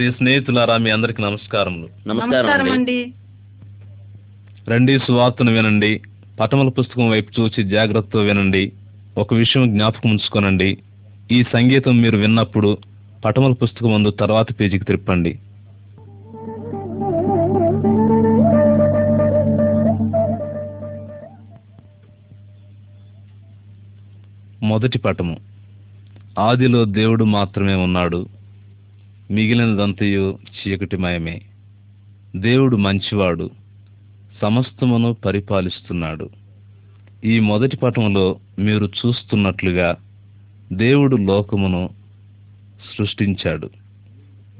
ప్రియ 0.00 0.12
స్నేహితులారా 0.12 0.76
మీ 0.76 0.90
అందరికి 0.90 1.22
నమస్కారములు. 1.22 2.08
నమస్కారం 2.08 2.70
అండి. 2.70 3.12
రండి 4.68 4.98
సువార్తను 4.98 5.52
వినండి. 5.52 6.00
పటముల 6.40 6.68
పుస్తకం 6.68 7.10
వైపు 7.10 7.40
చూసి 7.40 7.64
జాగ్రత్తతో 7.64 8.18
వినండి. 8.18 8.72
ఒక 9.18 9.34
విషయం 9.34 9.70
జ్ఞాపకం 9.70 10.10
ఉంచుకోనండి. 10.10 10.78
ఈ 11.32 11.42
సంగీతం 11.42 12.00
మీరు 12.00 12.16
విన్నప్పుడు 12.16 12.78
పటముల 13.24 13.52
పుస్తకం 13.52 13.92
ముందు 13.92 14.10
తర్వాత 14.10 14.60
పేజీకి 14.60 14.84
తిప్పండి. 14.84 15.38
మొదటి 24.62 24.98
పటము. 24.98 25.36
ఆదిలో 26.38 26.84
దేవుడు 26.84 27.24
మాత్రమే 27.24 27.74
ఉన్నాడు. 27.74 28.39
మిగిలినదంతయు 29.30 30.38
చీకటిమయమే. 30.48 31.42
దేవుడు 32.36 32.76
మంచివాడు 32.76 33.50
సమస్తమును 34.42 35.16
పరిపాలిస్తున్నాడు. 35.24 36.30
ఈ 37.24 37.40
మొదటి 37.40 37.76
పటంలో 37.76 38.36
మీరు 38.58 38.84
చూస్తున్నట్లుగా 38.84 39.96
దేవుడు 40.72 41.16
లోకమును 41.16 41.90
సృష్టించాడు. 42.98 43.70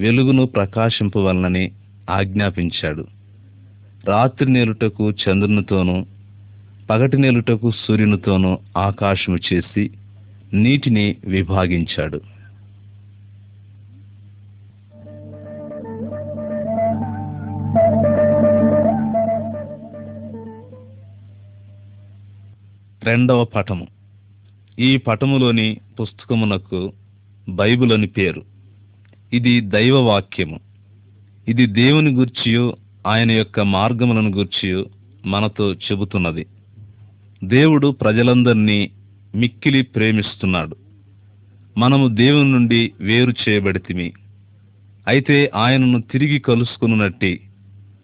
వెలుగును 0.01 0.47
ప్రకాశింపవలనని 0.47 1.73
ఆజ్ఞాపించాడు. 2.11 3.07
రాత్రి 4.05 4.53
నేలుటకు 4.53 5.11
చంద్రునితోనూ 5.11 6.07
పగటి 6.91 7.17
నేలుటకు 7.17 7.71
సూర్యునితోనూ 7.71 8.59
ఆకాశము 8.77 9.39
చేసి 9.53 9.91
నీటిని 10.53 11.17
విభాగించాడు. 11.25 12.21
రెండవ 23.05 23.45
పటము 23.45 23.87
ఈ 24.79 24.97
పటములోని 24.97 25.77
పుస్తకమునకు 26.01 26.93
బైబుల్ 27.49 27.93
అని 27.93 28.07
పేరు. 28.07 28.43
ఇది 29.33 29.61
దైవ 29.61 29.99
వాక్యము 29.99 30.61
ఇది 31.49 31.67
దేవుని 31.67 32.11
గూర్చియో 32.11 32.77
ఆయన 33.07 33.31
యొక్క 33.31 33.61
మార్గములను 33.61 34.31
గూర్చియో 34.31 34.85
మనతో 35.27 35.73
చెబుతున్నది. 35.73 36.47
దేవుడు 37.45 37.89
ప్రజలందరినీ 37.89 38.91
మిక్కిలి 39.35 39.83
ప్రేమిస్తున్నాడు. 39.83 40.77
మనము 41.79 42.09
దేవుని 42.09 42.53
నుండి 42.53 42.93
వేరు 43.01 43.33
చేయబడితిమి. 43.49 44.13
అయితే 45.09 45.51
ఆయనను 45.55 46.01
తిరిగి 46.01 46.39
కలుసుకున్నట్టి 46.39 47.41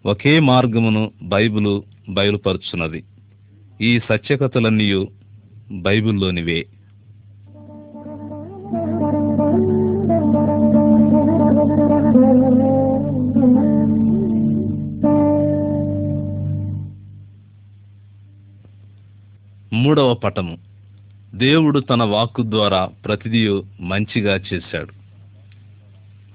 ఒకే 0.05 0.39
మార్గమును 0.39 1.11
బైబిలు 1.23 1.83
బయలుపరుచున్నది. 2.09 3.03
ఈ 3.81 3.99
సత్యకథలన్నీ 3.99 5.07
బైబిల్లోనివే. 5.71 6.65
మూడవ 19.73 20.13
పటము. 20.13 20.57
దేవుడు 21.35 21.79
తన 21.79 22.03
వాక్కు 22.03 22.41
ద్వారా 22.41 22.89
ప్రతిదీ 23.05 23.61
మంచిగా 23.81 24.39
చేశాడు. 24.53 24.93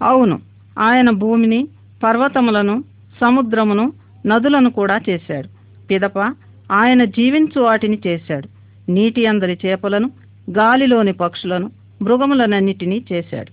అవును 0.05 0.41
ఆయన 0.79 1.11
భూమిని 1.11 1.69
పర్వతములను 2.05 2.85
సముద్రమును 3.21 3.93
నదులను 4.27 4.71
కూడా 4.71 5.01
చేశాడు. 5.11 5.49
పిదప 5.87 6.42
ఆయన 6.73 7.05
జీవించు 7.05 7.61
వాటిని 7.61 7.99
చేశాడు. 8.07 8.49
నీటి 8.91 9.27
అందరి 9.27 9.59
చేపలను 9.67 10.11
గాలిలోని 10.51 11.13
పక్షులను 11.13 11.71
మృగములనన్నిటినీ 12.03 13.05
చేశాడు. 13.13 13.53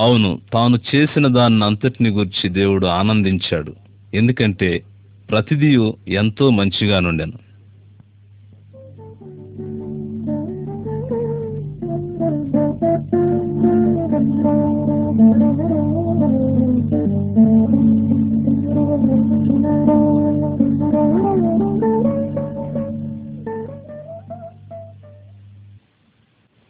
అవును 0.00 0.40
తాను 0.52 0.78
చేసిన 0.94 1.26
దాన్ని 1.26 1.64
అంతటిని 1.64 2.10
గురించి 2.10 2.48
దేవుడు 2.48 2.86
ఆనందించాడు. 2.86 3.72
ఎందుకంటే 4.14 4.82
ప్రతిదీ 5.30 5.92
ఎంతో 6.08 6.50
మంచిగా 6.50 7.00
నుండెను 7.00 7.49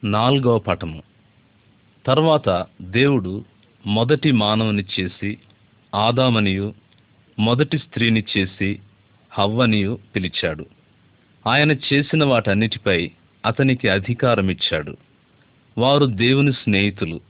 నాలుగవ 0.04 0.58
పటము 0.58 1.02
తర్వాత 2.06 2.66
దేవుడు 2.82 3.44
మొదటి 3.86 4.32
మానవుని 4.32 4.84
చేసి 5.00 5.38
ఆదామనియు 5.94 6.74
మొదటి 7.38 7.78
స్త్రీని 7.78 8.24
చేసి 8.36 8.80
హవ్వనియు 9.32 9.98
పిలిచాడు. 10.16 10.66
ఆయన 11.46 11.72
చేసిన 11.72 12.24
వాటన్నిటిపై 12.24 13.10
అతనికి 13.46 13.88
అధికారం 13.88 14.50
ఇచ్చాడు 14.50 14.96
వారు 15.78 16.06
దేవుని 16.06 16.52
స్నేహితులు. 16.52 17.20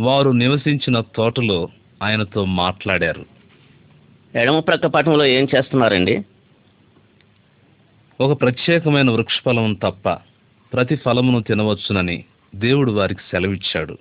వారు 0.00 0.30
నివసించిన 0.30 1.00
తోటలో 1.00 1.68
ఆయనతో 2.02 2.44
మాట్లాడారు. 2.44 3.26
ఎడమ 4.34 4.58
ప్రక్క 4.58 4.86
పటంలో 4.86 5.24
ఏం 5.24 5.48
చేస్తున్నారండి? 5.56 6.24
ఒక 8.20 8.40
ప్రత్యేకమైన 8.40 9.10
వృక్షఫలం 9.10 9.74
తప్ప 9.74 10.31
ప్రతి 10.72 10.96
ఫలమును 10.96 11.42
తినవచ్చునని 11.42 12.24
దేవుడు 12.54 12.92
వారికి 12.92 13.20
సెలవిచ్చాడు. 13.20 13.98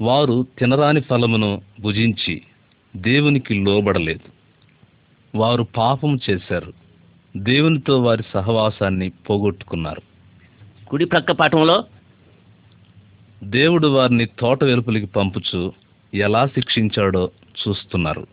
వారు 0.00 0.46
తినరాని 0.58 1.00
ఫలమును 1.00 1.62
భుజించి 1.80 2.42
దేవునికి 2.96 3.54
లోబడలేదు. 3.54 4.34
వారు 5.38 5.62
పాపం 5.76 6.18
చేశారు. 6.30 6.72
దేవునితో 7.36 8.02
వారి 8.02 8.22
సహవాసాన్ని 8.32 9.08
పోగొట్టుకున్నారు. 9.08 10.02
కుడి 10.86 11.04
ప్రక్క 11.04 11.32
పటంలో 11.32 11.84
దేవుడు 13.44 13.88
వారిని 13.88 14.26
తోట 14.26 14.64
వెలుపలికి 14.64 15.06
పంపుచు 15.06 15.72
ఎలా 16.14 16.46
శిక్షించాడో 16.46 17.30
చూస్తున్నారు. 17.50 18.26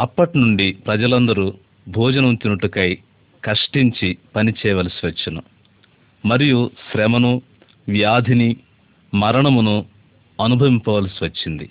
అప్పటి 0.00 0.38
నుండి 0.38 0.72
ప్రజలందరూ 0.72 1.54
భోజనం 1.88 2.34
తినుటకై 2.34 2.98
కష్టించి 3.44 4.18
పని 4.36 4.54
చేయవలసి 4.66 5.06
వచ్చును. 5.06 5.42
మరియు 6.24 6.70
శ్రమను 6.92 7.42
వ్యాధిని 7.88 8.56
మరణమును 9.14 9.84
అనుభవింపవలసి 10.44 11.24
వచ్చింది. 11.24 11.70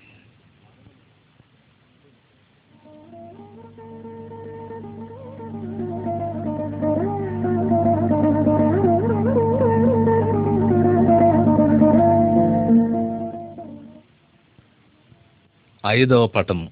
ఐదవ 15.85 16.27
పటము. 16.27 16.69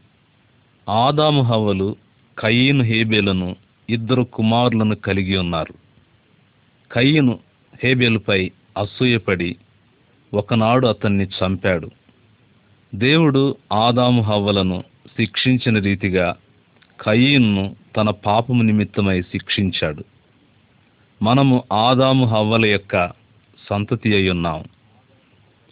ఆదాము 0.89 1.41
హవ్వలు 1.41 1.95
కయీను 2.39 2.83
హేబేలను 2.83 3.55
ఇద్దరు 3.89 4.23
కుమారులను 4.23 4.95
కలిగి 4.95 5.37
ఉన్నారు. 5.37 5.73
కయ్యను 6.91 7.46
హేబెలుపై 7.83 8.51
అసూయపడి 8.77 9.55
ఒకనాడు 10.33 10.87
అతన్ని 10.87 11.23
చంపాడు. 11.23 11.91
దేవుడు 12.95 13.55
ఆదాము 13.73 14.21
హవ్వలను 14.21 14.83
శిక్షించిన 15.17 15.79
రీతిగా 15.79 16.35
కయ్యను 17.01 17.75
తన 17.97 18.09
పాపము 18.09 18.63
నిమిత్తమై 18.63 19.21
శిక్షించాడు. 19.21 20.03
మనము 21.21 21.63
ఆదాము 21.73 22.25
హవ్వల 22.25 22.65
యొక్క 22.65 23.11
సంతతి 23.69 24.15
అయి 24.15 24.29
ఉన్నాం. 24.29 24.63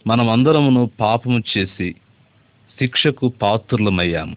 మనమందరమును 0.08 0.92
పాపము 1.00 1.44
చేసి 1.58 1.96
శిక్షకు 2.80 3.28
పాత్రులమయ్యాము. 3.28 4.36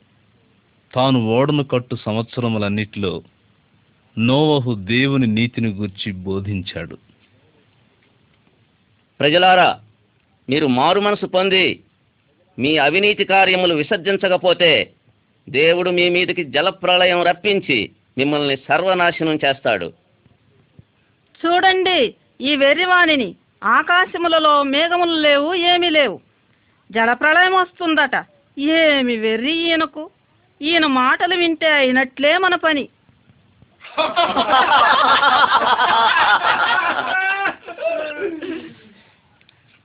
తాను 0.95 1.27
ఓడను 1.27 1.65
కట్టు 1.65 1.97
సంవత్సరములన్నిటిలో 1.97 3.23
నోవహు 4.19 4.75
దేవుని 4.75 5.27
నీతిని 5.27 5.69
గూర్చి 5.69 6.13
బోధించాడు. 6.13 6.99
ప్రజలారా 9.21 9.81
మీరు 10.49 10.67
మారు 10.67 11.01
మనసు 11.01 11.27
పొంది 11.27 11.81
మీ 12.59 12.77
అవినీతి 12.77 13.25
కార్యములు 13.25 13.75
విసర్జించకపోతే 13.75 14.91
దేవుడు 15.49 15.91
మీ 15.91 16.09
మీదకి 16.09 16.45
జలప్రళయం 16.45 17.23
రప్పించి 17.23 17.91
మిమ్మల్ని 18.19 18.57
సర్వనాశనం 18.57 19.39
చేస్తాడు. 19.45 19.93
చూడండి 21.47 22.15
ఈ 22.41 22.57
వెర్రివాణిని. 22.57 23.35
ఆకాశములలో 23.65 24.63
మేఘములు 24.63 25.13
లేవు 25.13 25.55
ఏమీ 25.55 25.91
లేవు. 25.91 26.21
జలప్రళయం 26.93 27.55
వస్తుందట. 27.55 28.25
ఏమి 28.59 29.17
వెర్రి 29.17 29.53
ఈయనకు? 29.53 30.11
ఈయన 30.63 30.87
మాటలు 30.87 31.35
వింటే 31.35 31.73
అయినట్లే 31.73 32.39
మన 32.39 32.55
పని. 32.55 32.89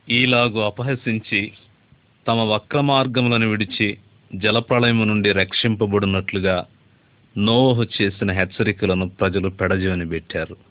ఈలాగు 0.09 0.59
అపహసించి 0.59 1.51
తమ 2.27 2.39
వక్ర 2.39 2.81
మార్గములను 2.81 3.47
విడిచి 3.47 3.97
జలప్రళయము 4.35 5.03
నుండి 5.03 5.31
రక్షింపబడినట్లుగా 5.31 6.65
నోవహు 7.37 7.85
చేసిన 8.01 8.31
హెచ్చరికలను 8.31 9.09
ప్రజలు 9.09 9.49
పెడజీవని 9.49 10.09
పెట్టారు. 10.09 10.69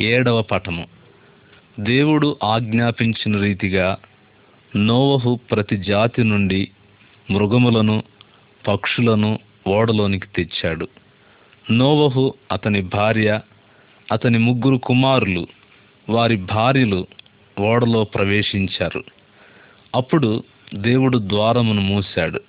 ఏడవ 0.00 0.42
పటము 0.42 0.86
దేవుడు 1.80 2.36
ఆజ్ఞాపించిన 2.44 3.40
రీతిగా 3.40 3.98
నోవహు 4.76 5.40
ప్రతి 5.50 5.76
జాతి 5.76 6.24
నుండి 6.24 6.70
మృగములను 7.30 8.02
పక్షులను 8.68 9.38
ఓడలోనికి 9.66 10.26
తెచ్చాడు. 10.26 10.88
నోవహు 11.70 12.34
అతని 12.52 12.80
భార్య 12.80 13.40
అతని 14.12 14.38
ముగ్గురు 14.38 14.76
కుమారులు 14.76 15.46
వారి 16.08 16.36
భార్యలు 16.36 17.06
ఓడలో 17.60 18.04
ప్రవేశించారు. 18.04 19.04
అప్పుడు 19.94 20.44
దేవుడు 20.74 21.18
ద్వారమును 21.18 21.80
మూశాడు. 21.80 22.40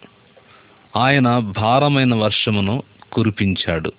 ఆయన 0.95 1.37
భారమైన 1.39 2.15
వర్షమును 2.15 2.83
కురిపించాడు. 3.13 3.91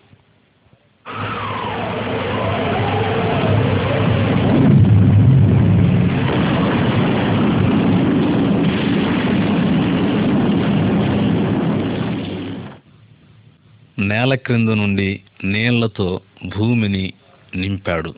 నేల 13.99 14.35
క్రింద 14.35 14.69
నుండి 14.69 15.21
నీళ్ళతో 15.45 16.21
భూమిని 16.59 17.13
నింపాడు. 17.57 18.15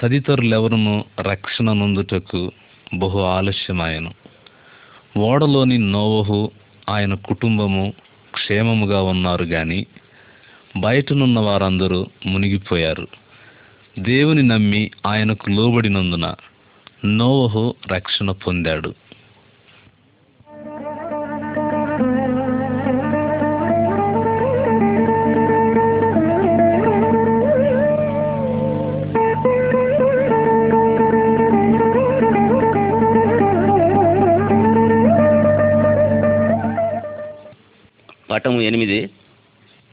తదితరులెవరును 0.00 1.04
రక్షణ 1.20 1.72
నొందుటకు 1.72 2.52
బహు 2.94 3.18
ఆలస్యమాయను. 3.20 4.14
ఓడలోని 5.18 5.78
నోవహు 5.78 6.50
ఆయన 6.88 7.14
కుటుంబము 7.14 7.92
క్షేమముగా 8.34 9.02
ఉన్నారు 9.02 9.44
కానీ 9.44 9.86
బయటనున్న 10.76 11.40
వారందరూ 11.40 12.06
మునిగిపోయారు. 12.26 13.06
దేవుని 13.98 14.42
నమ్మి 14.42 14.90
ఆయనకు 15.06 15.50
లోబడినందున 15.50 16.34
నోవహు 17.04 17.74
రక్షణ 17.92 18.30
పొందాడు. 18.30 18.94
పటము 38.38 38.60
ఎనిమిది. 38.60 39.10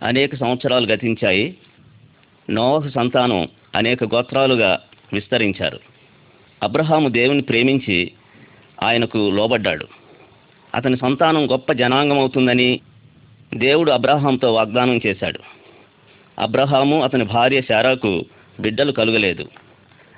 అనేక 0.03 0.35
సంవత్సరాలు 0.35 0.87
గతించాయి. 0.87 1.57
నోహ 2.49 2.87
సంతానం 2.87 3.47
అనేక 3.75 4.03
గోత్రాలుగా 4.03 4.79
విస్తరించారు. 5.13 5.79
అబ్రహాము 6.63 7.09
దేవుని 7.09 7.41
ప్రేమించి 7.41 8.11
ఆయనకు 8.83 9.17
లోబడ్డాడు. 9.17 9.87
అతని 10.75 10.97
సంతానం 10.97 11.51
గొప్ప 11.51 11.71
జనాంగం 11.71 12.19
అవుతుందని 12.19 12.79
దేవుడు 13.53 13.91
అబ్రహాంతో 13.91 14.53
వాగ్దానం 14.53 14.99
చేశాడు. 15.05 15.39
అబ్రహాము 16.41 17.03
అతని 17.03 17.23
భార్య 17.23 17.61
శారాకు 17.61 18.25
బిడ్డలు 18.59 18.91
కలుగలేదు. 18.91 19.47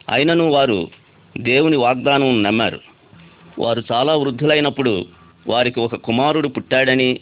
అయినను 0.10 0.50
వారు 0.50 0.90
దేవుని 1.38 1.78
వాగ్దానం 1.78 2.44
నమ్మారు. 2.44 2.80
వారు 3.60 3.84
చాలా 3.92 4.16
వృద్ధులైనప్పుడు 4.16 5.06
వారికి 5.48 5.80
ఒక 5.80 5.96
కుమారుడు 5.96 6.48
పుట్టాడని 6.48 7.20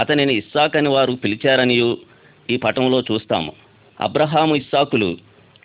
అతనిని 0.00 0.34
ఇస్సాక్ 0.34 0.76
అని 0.76 0.88
వారు 0.88 1.12
పిలిచారనియు 1.12 1.98
ఈ 2.50 2.56
పటంలో 2.56 3.00
చూస్తాము. 3.00 3.52
అబ్రహాము 4.00 4.54
ఇస్సాకులు 4.56 5.16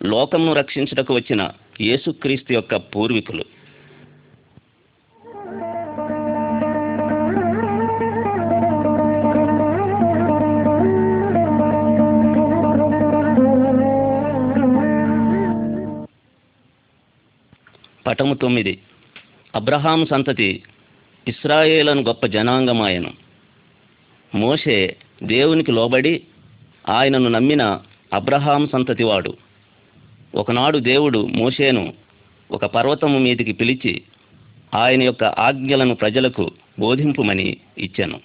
లోకమును 0.04 0.54
రక్షించుటకు 0.54 1.14
వచ్చిన 1.14 1.50
యేసుక్రీస్తు 1.82 2.54
యొక్క 2.54 2.76
పూర్వీకులు. 2.76 3.44
పటము 18.08 18.34
తొమ్మిది. 18.34 18.80
అబ్రహాము 19.56 20.06
సంతతి 20.06 20.64
ఇస్రాయేలను 21.28 22.02
గొప్ప 22.02 22.26
జనాంగమాయను. 22.26 23.23
మోషే 24.36 24.96
దేవునికి 25.24 25.72
లోబడి 25.72 26.22
ఆయనను 26.90 27.30
నమ్మిన 27.30 27.80
అబ్రహాం 28.14 28.68
సంతతివాడు. 28.68 29.34
ఒకనాడు 30.36 30.78
దేవుడు 30.78 31.28
మోషేను 31.32 31.94
ఒక 32.52 32.66
పర్వతము 32.66 33.20
మీదికి 33.20 33.52
పిలిచి 33.52 34.02
ఆయన 34.74 35.04
యొక్క 35.04 35.24
ఆజ్ఞలను 35.24 35.96
ప్రజలకు 35.96 36.52
బోధింపుమని 36.80 37.58
ఇచ్చాను. 37.78 38.20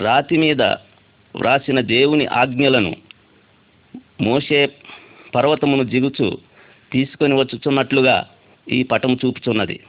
రాతి 0.00 0.36
మీద 0.36 0.62
వ్రాసిన 1.36 1.80
దేవుని 1.80 2.26
ఆజ్ఞలను 2.26 2.96
మోషే 4.20 4.68
పర్వతమును 5.34 5.82
జిగుచు 5.82 6.38
తీసుకొని 6.92 7.34
వచ్చుచున్నట్లుగా 7.34 8.26
ఈ 8.70 8.82
పటం 8.82 9.14
చూపుచున్నది. 9.14 9.80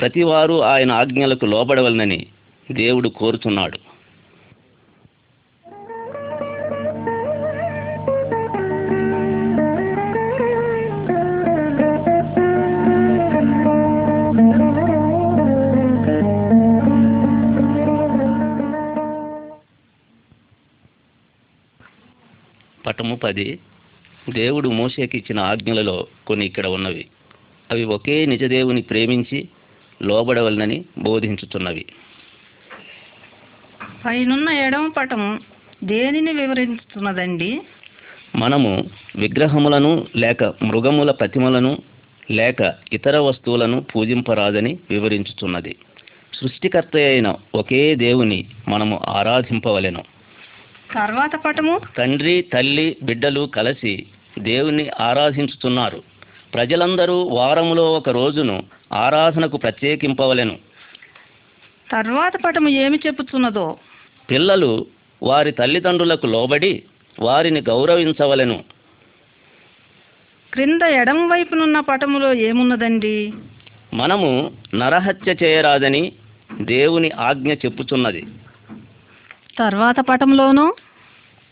ప్రతివారు 0.00 0.62
ఆయన 0.62 0.92
ఆజ్ఞలకు 0.92 1.46
లోబడవలనని 1.46 2.26
దేవుడు 2.72 3.08
కోరుచున్నాడు. 3.08 3.85
పటము 22.96 23.16
పది. 23.16 23.58
దేవుడు 24.32 24.68
మోసేకి 24.68 25.18
ఇచ్చిన 25.18 25.40
ఆజ్ఞలలో 25.40 26.06
కొన్ని 26.26 26.46
ఇక్కడ 26.46 26.66
ఉన్నవి. 26.66 27.06
అవి 27.70 27.84
ఒకే 27.84 28.26
నిజదేవుని 28.26 28.82
ప్రేమించి 28.82 29.48
లోబడవలనని 30.02 30.84
బోధించుతున్నవి. 30.98 31.84
పైనున్న 34.06 34.48
ఎడమ 34.48 34.88
పటము 34.96 35.40
దేనిని 35.84 36.32
వివరిస్తున్నదండి 36.32 37.60
మనము 38.36 38.90
విగ్రహములను 39.16 40.06
లేక 40.16 40.44
మృగముల 40.44 41.10
ప్రతిమలను 41.10 41.78
లేక 42.30 42.74
ఇతర 42.92 43.18
వస్తువులను 43.18 43.80
పూజింపరాదని 43.80 44.78
వివరించుచున్నది 44.90 45.76
సృష్టికర్త 46.34 46.96
అయిన 46.96 47.34
ఒకే 47.54 47.94
దేవుని 47.94 48.44
మనము 48.68 49.00
ఆరాధింపవలెను. 49.08 50.15
తర్వాత 50.94 51.36
పటము? 51.36 51.80
తండ్రి 51.96 52.44
తల్లి 52.52 52.96
బిడ్డలు 53.02 53.46
కలిసి 53.46 54.06
దేవుని 54.38 54.90
ఆరాధించుతున్నారు. 55.00 56.02
ప్రజలందరూ 56.54 57.22
వారములో 57.22 57.92
ఒక 57.92 58.08
రోజును 58.08 58.64
ఆరాధనకు 58.92 59.56
ప్రత్యేకింపవలెను. 59.56 60.58
తర్వాత 61.92 62.32
పటము 62.44 62.68
ఏమి 62.68 62.98
చెప్పుచున్నదో 63.06 63.76
పిల్లలు 64.30 64.86
వారి 65.22 65.52
తల్లిదండ్రులకు 65.52 66.26
లోబడి 66.26 66.82
వారిని 67.20 67.60
గౌరవించవలెను. 67.60 68.64
క్రింద 70.52 70.82
ఎడమ 70.82 71.32
వైపునున్న 71.32 71.80
పటములో 71.80 72.32
ఏమున్నదండి? 72.34 73.32
మనము 73.94 74.52
నరహత్య 74.74 75.34
చేయరాదని 75.42 76.12
దేవుని 76.60 77.10
ఆజ్ఞ 77.10 77.52
చెప్పుచున్నది. 77.52 78.26
తర్వాత 79.58 80.00
పటంలోనూ 80.00 80.74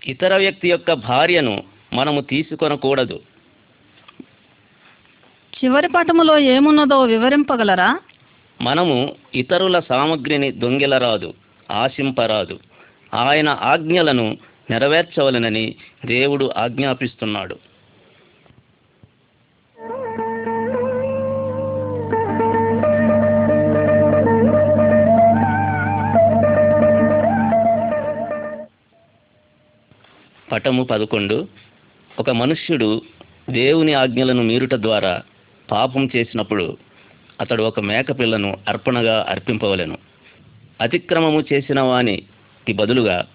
ఇతర 0.07 0.37
వ్యక్తి 0.37 0.71
యొక్క 0.71 0.93
భార్యను 0.93 1.63
మనము 1.93 2.21
తీసుకొనకూడదు. 2.21 3.21
చివరి 5.65 5.89
పటములో 5.89 6.39
ఏమున్నదో 6.39 7.03
వివరింపగలరా? 7.03 7.99
మనము 8.61 9.17
ఇతరుల 9.35 9.79
సామగ్రిని 9.79 10.53
దొంగిలరాదు 10.53 11.35
ఆశింపరాదు. 11.71 12.61
ఆయన 13.15 13.49
ఆజ్ఞలను 13.49 14.39
నెరవేర్చవలెనని 14.71 15.75
దేవుడు 16.05 16.51
ఆజ్ఞాపిస్తున్నాడు. 16.57 17.57
పటము 30.53 30.85
పదకొండు. 30.85 31.49
ఒక 32.19 32.31
మనుష్యుడు 32.31 33.03
దేవుని 33.51 33.95
ఆజ్ఞలను 33.95 34.43
మీరుట 34.43 34.75
ద్వారా 34.75 35.23
పాపం 35.71 36.09
చేసినప్పుడు 36.17 36.77
అతడు 37.41 37.63
ఒక 37.63 37.81
మేకపిల్లను 37.81 38.57
అర్పణగా 38.69 39.27
అర్పింపవలెను. 39.29 39.99
అతిక్రమము 40.81 41.45
చేసిన 41.53 41.81
వానికి 41.81 42.73
బదులుగా 42.73 43.27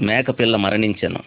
మేకపిల్ల 0.00 0.56
మరణించెను. 0.56 1.20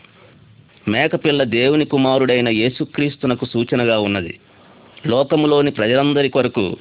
మేకపిల్ల 0.88 1.44
దేవుని 1.44 1.86
కుమారుడైన 1.86 2.50
యేసుక్రీస్తునకు 2.50 3.46
సూచనగా 3.46 4.00
ఉన్నది. 4.00 4.39
లోకములోని 5.08 5.72
ప్రజలందరి 5.72 6.30
కొరకు 6.30 6.77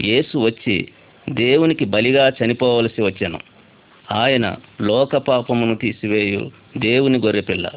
యేసు 0.00 0.38
వచ్చి 0.38 0.88
దేవునికి 1.30 1.84
బలిగా 1.84 2.32
చనిపోవలసి 2.44 3.02
వచ్చాను. 3.02 3.38
ఆయన 4.12 4.56
లోక 4.82 5.16
పాపమును 5.16 5.74
తీసివేయు 5.74 6.50
దేవుని 6.76 7.18
గొర్రెపిల్ల 7.18 7.70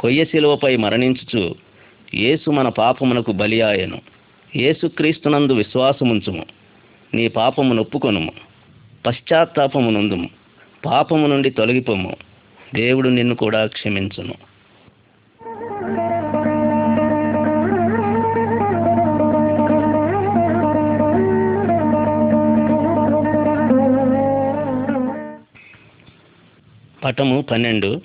కొయ్య 0.00 0.24
శిలువపై 0.24 0.76
మరణించుచు 0.76 1.54
యేసు 2.14 2.50
మన 2.50 2.68
పాపమునకు 2.68 3.32
బలి 3.32 3.60
ఆయను 3.60 4.00
యేసుక్రీస్తునందు 4.56 5.52
విశ్వాసముంచుము. 5.52 6.46
నీ 7.14 7.28
పాపము 7.28 7.74
నొప్పుకొనుము. 7.74 8.32
పశ్చాత్తాపము 9.06 9.90
నందుము 9.90 10.28
పాపము 10.86 11.26
నుండి 11.26 11.50
తొలగిపోము. 11.50 12.16
దేవుడు 12.74 13.08
నిన్ను 13.08 13.34
కూడా 13.34 13.66
క్షమించును. 13.66 14.49
పటము 27.04 27.42
పన్నెండు. 27.42 28.02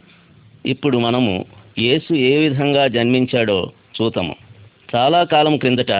ఇప్పుడు 0.65 0.97
మనము 0.97 1.45
యేసు 1.79 2.13
ఏ 2.13 2.37
విధంగా 2.37 2.87
జన్మించాడో 2.87 3.71
చూతము. 4.01 4.35
చాలా 4.95 5.23
కాలం 5.23 5.57
క్రిందట 5.57 5.91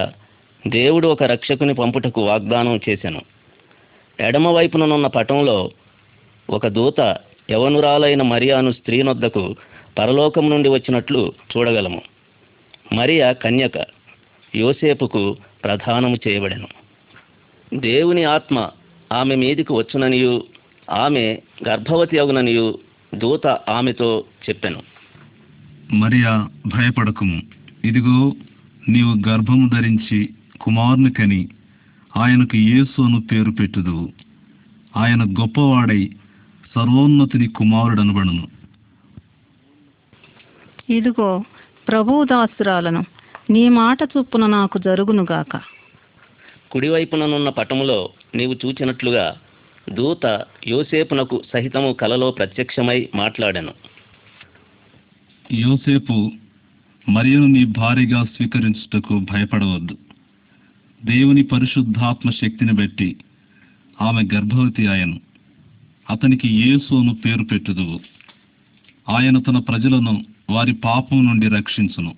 దేవుడు 0.68 1.08
ఒక 1.08 1.24
రక్షకుని 1.24 1.74
పంపుటకు 1.74 2.22
వాగ్దానం 2.22 2.80
చేశాను 2.90 3.22
ఎడమ 4.20 4.48
వైపుననున్న 4.48 5.08
పటంలో 5.08 5.72
ఒక 6.50 6.68
దూత 6.68 7.18
యవనురాలైన 7.52 8.22
మరియాను 8.22 8.72
స్త్రీనొద్దకు 8.72 9.56
పరలోకం 9.98 10.50
నుండి 10.50 10.70
వచ్చినట్లు 10.70 11.34
చూడగలము. 11.58 12.02
మరియా 12.94 13.32
కన్యక 13.32 13.86
యోసేపుకు 14.56 15.38
ప్రధానము 15.64 16.18
చేయబడెను. 16.28 16.68
దేవుని 17.74 18.24
ఆత్మ 18.24 18.70
ఆమె 19.12 19.36
మీదికి 19.36 19.74
వచ్చుననియు 19.74 20.44
ఆమె 20.92 21.38
గర్భవతి 21.68 22.20
అగుననియు 22.20 22.80
దూత 23.18 23.48
ఆమెతో 23.48 24.24
చెప్పెను. 24.50 24.82
మరియా 25.92 26.50
భయపడకుము. 26.68 27.42
ఇదిగో 27.84 28.36
నీవు 28.90 29.30
గర్భము 29.30 29.70
ధరించి 29.70 30.30
కుమారుని 30.62 31.12
కని 31.12 31.50
ఆయనకు 32.18 32.56
యేసు 32.56 33.02
అను 33.02 33.22
పేరు 33.22 33.52
పెట్టుదు. 33.52 34.12
ఆయన 34.98 35.24
గొప్పవాడై 35.24 36.10
సర్వోన్నతిని 36.76 37.48
కుమారుడనబడును. 37.48 38.48
ఇదిగో 40.90 41.44
ప్రభువు 41.88 42.24
దాసురాలను 42.24 43.06
నీ 43.50 43.70
మాట 43.70 43.98
చొప్పున 44.04 44.46
నాకు 44.46 44.78
జరుగునుగాక. 44.78 45.62
కుడివైపుననున్న 46.72 47.50
పటములో 47.50 48.10
నీవు 48.36 48.56
చూచినట్లుగా 48.66 49.36
దూత 49.94 50.46
యోసేపునకు 50.68 51.44
సహితము 51.54 51.94
కలలో 51.94 52.32
ప్రత్యక్షమై 52.32 53.10
మాట్లాడెను. 53.16 53.74
యోసేపు 55.52 56.32
మరియను 57.10 57.48
నీ 57.48 57.66
భార్యగా 57.66 58.24
స్వీకరించుటకు 58.24 59.20
భయపడవద్దు. 59.20 59.98
దేవుని 61.06 61.44
పరిశుద్ధాత్మ 61.44 62.30
శక్తిని 62.30 62.74
బట్టి 62.74 63.18
ఆమె 64.02 64.22
గర్భవతి 64.36 64.88
ఆయను 64.88 65.22
అతనికి 66.10 66.48
యేసు 66.48 66.96
అను 66.96 67.14
పేరు 67.26 67.44
పెట్టుదువు. 67.44 68.00
ఆయన 69.10 69.40
తన 69.40 69.58
ప్రజలను 69.58 70.26
వారి 70.50 70.74
పాపం 70.74 71.26
నుండి 71.26 71.48
రక్షించును. 71.48 72.16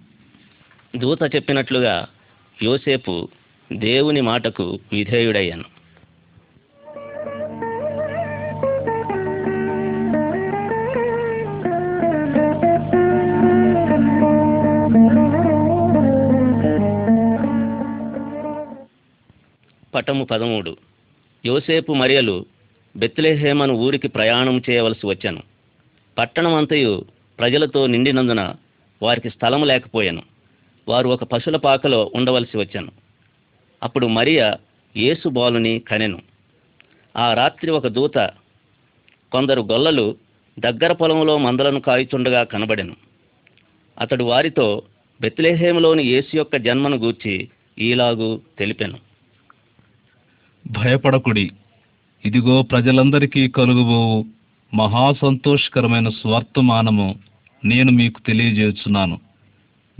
దూత 0.97 1.35
చెప్పినట్లుగా 1.35 2.07
యోసేపు 2.63 3.27
దేవుని 3.73 4.21
మాటకు 4.21 4.79
విధేయుడయ్యాను. 4.93 5.76
పటము 19.97 20.23
పదమూడు. 20.23 20.77
యోసేపు 21.45 21.93
మరియలు 21.93 22.45
బెత్లెహేమను 22.95 23.73
ఊరికి 23.73 24.07
ప్రయాణం 24.07 24.61
చేయవలసి 24.69 25.07
వచ్చాను. 25.07 25.43
పట్టణమంతయు 26.17 27.05
ప్రజలతో 27.39 27.87
నిండినందున 27.87 28.55
వారికి 29.01 29.29
స్థలము 29.29 29.65
లేకపోయాను. 29.65 30.21
వారు 30.87 31.09
ఒక 31.09 31.23
పశుల 31.23 31.55
పాకలో 31.55 32.11
ఉండవలసి 32.15 32.57
వచ్చాను. 32.57 32.91
అప్పుడు 33.83 34.07
మరియ 34.07 34.53
యేసు 34.97 35.29
బాలుని 35.29 35.79
కనెను. 35.79 36.21
ఆ 37.17 37.33
రాత్రి 37.33 37.71
ఒక 37.71 37.87
దూత 37.87 38.17
కొందరు 39.31 39.61
గొల్లలు 39.61 40.15
దగ్గర 40.59 40.91
పొలంలో 40.91 41.37
మందలను 41.37 41.79
కాయుచుండగా 41.79 42.43
కనబడెను. 42.43 42.95
అతడు 43.99 44.23
వారితో 44.23 44.81
బెత్లెహేములోని 45.21 46.03
యేసు 46.03 46.37
యొక్క 46.37 46.57
జన్మను 46.57 46.97
గూర్చి 46.97 47.49
ఈలాగు 47.79 48.41
తెలిపెను. 48.59 49.06
భయపడకుడి. 50.71 51.51
ఇదిగో 52.25 52.61
ప్రజలందరికీ 52.61 53.47
కలుగుబోవు. 53.47 54.25
మహా 54.73 55.13
సంతోషకరమైన 55.13 56.09
స్వర్తమానము 56.09 57.15
నేను 57.65 57.91
మీకు 57.91 58.21
తెలియజేస్తున్నాను 58.21 59.19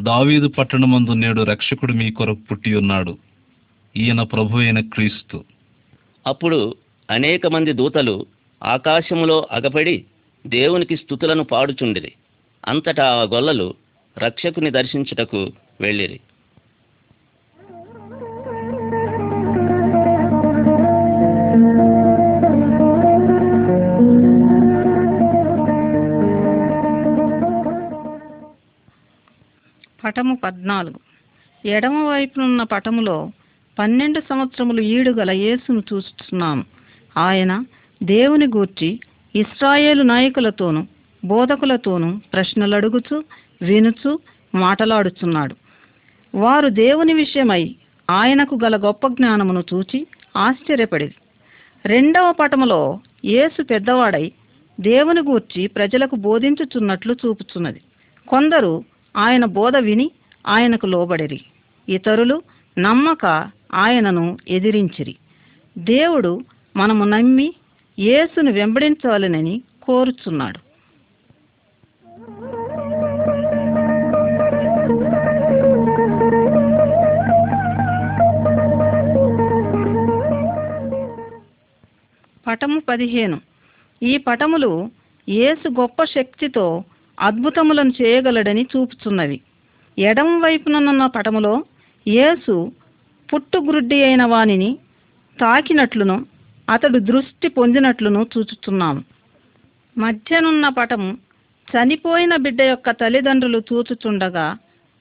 దావీదు 0.01 0.47
పట్టణమందు 0.47 1.11
నేడు 1.11 1.41
రక్షకుడు 1.41 1.93
మీ 1.93 2.11
కొరకు 2.11 2.39
పుట్టి 2.51 2.75
ఉన్నాడు. 2.75 3.17
ఈయన 3.97 4.23
ప్రభు 4.23 4.57
అయిన 4.57 4.79
క్రీస్తు. 4.79 5.43
అప్పుడు 6.27 6.75
అనేక 7.11 7.47
మంది 7.47 7.73
దూతలు 7.73 8.25
ఆకాశములో 8.63 9.47
అగపడి 9.51 10.05
దేవునికి 10.47 10.97
స్థుతులను 10.97 11.43
పాడుచుండిరి. 11.43 12.11
అంతటా 12.67 13.03
ఆ 13.03 13.23
గొల్లలు 13.23 13.73
రక్షకుని 14.17 14.69
దర్శించుటకు 14.69 15.51
వెళ్ళిరి. 15.81 16.19
పటము 30.07 30.35
పద్నాలుగు. 30.35 30.99
ఎడమ 31.67 32.03
వైపునున్న 32.03 32.63
పటములో 32.63 33.31
పన్నెండు 33.79 34.19
సంవత్సరములు 34.19 34.81
ఈడుగల 34.81 35.31
యేసును 35.31 35.83
చూస్తున్నాం 35.93 36.65
ఆయన 37.17 37.65
దేవుని 38.03 38.45
గూర్చి 38.45 38.99
ఇస్రాయేలు 39.35 40.03
నాయకులతోనూ 40.03 40.83
బోధకులతోనూ 41.25 42.19
ప్రశ్నలు 42.33 42.75
అడుగుచు 42.75 43.23
వినుచు 43.61 44.19
మాటలాడుచున్నాడు. 44.55 45.55
వారు 46.35 46.67
దేవుని 46.67 47.13
విషయమై 47.13 47.75
ఆయనకు 48.09 48.59
గల 48.63 48.77
గొప్ప 48.77 49.07
జ్ఞానమును 49.07 49.63
చూచి 49.73 50.07
ఆశ్చర్యపడిరి. 50.37 51.15
రెండవ 51.85 52.31
పటములో 52.31 52.99
యేసు 53.25 53.63
పెద్దవాడై 53.63 54.31
దేవుని 54.79 55.21
గూర్చి 55.21 55.67
ప్రజలకు 55.67 56.15
బోధించుచున్నట్లు 56.15 57.13
చూపుచున్నది. 57.13 57.81
కొందరు 58.27 58.83
ఆయన 59.17 59.45
బోధ 59.45 59.77
విని 59.77 60.11
ఆయనకు 60.47 60.85
లోబడిరి. 60.85 61.41
ఇతరులు 61.89 62.41
నమ్మక 62.79 63.25
ఆయనను 63.73 64.37
ఎదిరించిరి. 64.47 65.15
దేవుడు 65.77 66.41
మనము 66.75 67.03
నమ్మి 67.03 67.53
యేసును 67.99 68.51
వెంబడించాలనని 68.51 69.61
కోరుచున్నాడు. 69.83 70.67
పటము 82.47 82.79
పదిహేను. 82.89 83.41
ఈ 84.03 84.17
పటములు 84.17 84.89
యేసు 85.29 85.69
గొప్ప 85.69 86.03
శక్తితో 86.03 86.83
అద్భుతములను 87.19 87.93
చేయగలడని 88.01 88.67
చూపుచున్నవి 88.75 89.41
ఎడమ 89.97 90.39
వైపుననున్న 90.43 91.05
పటములో 91.05 91.63
యేసు 92.07 92.71
పుట్టుగ్రుడ్డి 93.33 94.03
అయిన 94.03 94.25
వానిని 94.25 94.77
తాకినట్లును 95.39 96.25
అతడు 96.69 96.99
దృష్టి 96.99 97.47
పొందినట్లును 97.47 98.27
చూచుచున్నాము. 98.37 99.03
మధ్యనున్న 99.97 100.69
పటము 100.69 101.17
చనిపోయిన 101.67 102.35
బిడ్డ 102.35 102.61
యొక్క 102.61 102.91
తల్లిదండ్రులు 102.91 103.63
చూచుచుండగా 103.73 104.57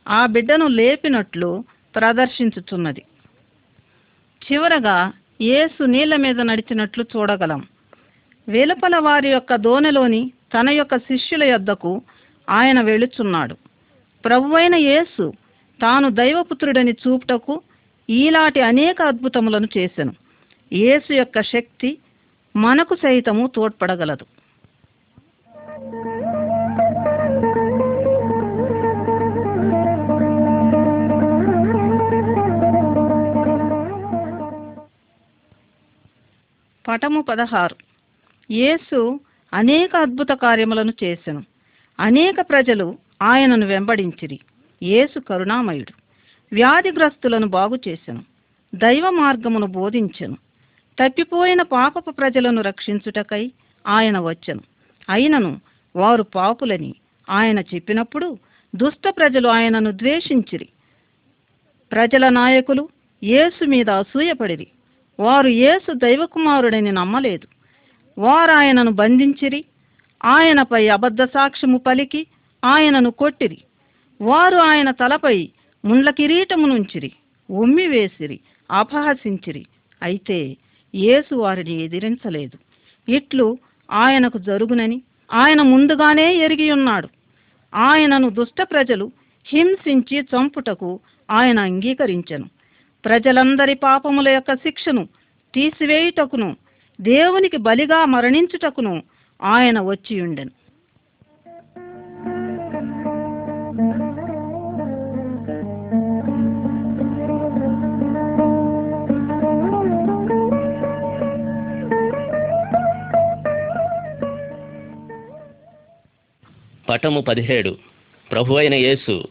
ఆ 0.08 0.26
బిడ్డను 0.26 0.66
లేపినట్లు 0.66 1.64
ప్రదర్శించుచున్నది. 1.96 3.02
చివరగా 4.42 5.12
యేసు 5.40 5.84
నీళ్ళ 5.84 6.16
మీద 6.16 6.40
నడిచినట్లు 6.40 7.04
చూడగలం. 7.16 7.66
వెలుపల 8.48 8.98
వారి 8.98 9.30
యొక్క 9.30 9.54
దోనెలోని 9.56 10.32
తన 10.54 10.70
యొక్క 10.70 10.96
శిష్యుల 10.96 11.44
యొద్దకు 11.44 12.02
ఆయన 12.50 12.80
వెళుచున్నాడు. 12.80 13.56
ప్రభువైన 14.24 14.74
యేసు 14.74 15.32
తాను 15.82 16.10
దైవపుత్రుడని 16.10 16.92
చూపుటకు 16.92 17.62
ఈలాంటి 18.10 18.60
అనేక 18.60 19.02
అద్భుతములను 19.02 19.68
చేసెను. 19.78 20.12
యేసు 20.72 21.12
యొక్క 21.12 21.42
శక్తి 21.42 21.98
మనకు 22.56 22.94
సైతము 22.94 23.46
తోడ్పడగలదు. 23.46 24.26
పటము 36.88 37.20
పదహారు. 37.20 37.76
యేసు 38.50 39.20
అనేక 39.56 39.96
అద్భుత 39.96 40.28
కార్యములను 40.28 40.92
చేసెను. 41.04 41.44
అనేక 42.00 42.36
ప్రజలు 42.40 42.98
ఆయనను 43.22 43.66
వెంబడించిరి. 43.66 44.40
యేసు 44.82 45.20
కరుణామయుడు. 45.20 45.92
వ్యాధిగ్రస్తులను 46.54 47.46
బాగు 47.46 47.78
చేసెను. 47.88 48.24
దైవ 48.74 49.10
మార్గమును 49.10 49.66
బోధించెను. 49.66 50.34
తప్పిపోయిన 51.02 51.62
పాపపు 51.62 52.10
ప్రజలను 52.10 52.62
రక్షించుటకై 52.62 53.52
ఆయన 53.86 54.18
వచ్చెను. 54.18 54.60
అయినను 55.10 55.60
వారు 55.96 56.22
పాపులని 56.22 56.94
ఆయన 57.30 57.60
చెప్పినప్పుడు 57.60 58.38
దుష్ట 58.76 59.08
ప్రజలు 59.08 59.48
ఆయనను 59.48 59.90
ద్వేషించిరి. 59.90 60.68
ప్రజల 61.92 62.28
నాయకులు 62.28 62.88
యేసు 63.24 63.64
మీద 63.64 63.90
అసూయపడిరి. 63.90 64.66
వారు 65.20 65.48
యేసు 65.48 65.92
దైవకుమారుడని 65.92 66.92
నమ్మలేదు. 66.92 67.55
వారు 68.18 68.52
ఆయనను 68.52 68.90
బంధించిరి. 68.90 69.64
ఆయనపై 70.24 70.88
అబద్ధ 70.88 71.22
సాక్ష్యము 71.22 71.78
పలికి 71.78 72.26
ఆయనను 72.64 73.10
కొట్టిరి. 73.10 73.58
వారు 74.20 74.56
ఆయన 74.56 74.90
తలపై 74.90 75.48
ముండ్ల 75.84 76.10
కిరీటమునుంచిరి 76.10 77.12
ఉమ్మి 77.50 77.86
వేసిరి 77.86 78.40
అపహసించిరి. 78.70 79.66
అయితే 80.02 80.56
యేసు 80.94 81.34
వారిని 81.34 81.84
ఎదిరించలేదు. 81.84 82.58
ఇట్లు 83.10 83.58
ఆయనకు 83.90 84.38
జరుగునని 84.38 85.02
ఆయన 85.32 85.62
ముందుగానే 85.62 86.34
ఎరిగి 86.34 86.70
ఉన్నాడు 86.72 87.08
ఆయనను 87.74 88.28
దుష్ట 88.30 88.62
ప్రజలు 88.62 89.12
హింసించి 89.46 90.20
చంపుటకు 90.20 91.00
ఆయన 91.30 91.58
అంగీకరించెను. 91.58 92.44
ప్రజలందరి 93.04 93.74
పాపముల 93.74 94.28
యొక్క 94.28 94.54
శిక్షను 94.54 95.08
తీసివేయుటకును 95.54 96.56
దేవునికి 97.00 97.56
బలిగా 97.56 98.04
మరణించుటకును 98.04 99.02
ఆయన 99.42 99.80
వచ్చియుండెను. 99.80 100.50
పటము 116.88 117.20
పదిహేడు. 117.20 117.76
ప్రభు 118.32 118.54
అయిన 118.54 118.74
యేసు 118.74 119.24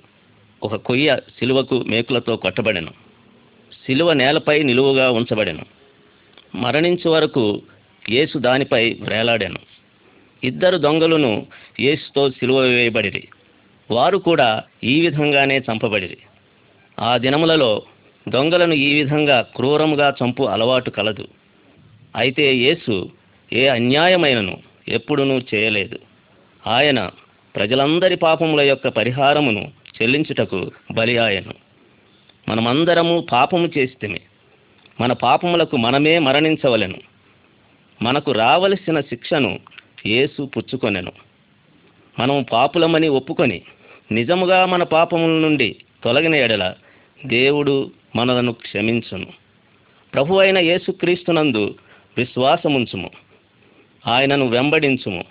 ఒక 0.63 0.75
కొయ్య 0.75 1.19
సిలువకు 1.39 1.83
మేకులతో 1.87 2.35
కొట్టబడెను. 2.35 2.91
సిలువ 3.85 4.13
నేలపై 4.13 4.63
నిలువుగా 4.63 5.11
ఉంచబడెను. 5.11 5.84
మరణించే 6.55 7.09
వరకు 7.09 7.61
యేసు 8.09 8.37
దానిపై 8.37 8.97
వేలాడాను. 8.99 9.59
ఇద్దరు 10.43 10.77
దొంగలను 10.77 11.47
యేసుతో 11.79 12.29
సిలువ 12.29 12.59
వేయబడిరి. 12.59 13.27
వారు 13.91 14.17
కూడా 14.17 14.63
ఈ 14.83 15.01
విధంగానే 15.01 15.57
చంపబడిరి. 15.57 16.17
ఆ 16.99 17.17
దినములలో 17.17 17.81
దొంగలను 18.29 18.73
ఈ 18.73 19.03
విధంగా 19.03 19.45
క్రూరముగా 19.55 20.13
చంపు 20.23 20.43
అలవాటు 20.43 20.89
కలదు. 20.89 21.27
అయితే 22.15 22.55
యేసు 22.55 23.11
ఏ 23.53 23.67
అన్యాయమైనను 23.67 24.57
ఎప్పుడునూ 24.87 25.41
చేయలేదు. 25.55 25.99
ఆయన 26.67 27.11
ప్రజలందరి 27.55 28.15
పాపముల 28.15 28.61
యొక్క 28.61 28.87
పరిహారమును 28.87 29.71
చెల్లించుటకు 30.01 30.71
బలి 30.91 31.17
ఆయను 31.17 31.53
మనమందరము 32.49 33.25
పాపము 33.31 33.69
చేస్తేమే. 33.77 34.19
మన 35.01 35.13
పాపములకు 35.13 35.77
మనమే 35.77 36.19
మరణించవలెను. 36.19 36.95
మనకు 38.01 38.31
రావలసిన 38.31 38.99
శిక్షను 38.99 39.59
యేసు 40.05 40.43
పుచ్చుకొనెను. 40.43 41.11
మనం 42.19 42.45
పాపులమని 42.51 43.07
ఒప్పుకొని 43.07 43.61
నిజముగా 44.11 44.65
మన 44.65 44.83
పాపముల 44.83 45.29
నుండి 45.29 45.75
తొలగిన 46.03 46.35
ఎడల 46.35 46.73
దేవుడు 47.25 47.91
మనలను 48.15 48.53
క్షమించును. 48.53 49.27
ప్రభు 50.13 50.35
అయిన 50.35 50.57
యేసుక్రీస్తునందు 50.57 51.75
విశ్వాసముంచుము. 52.17 53.09
ఆయనను 54.07 54.47
వెంబడించుము 54.47 55.23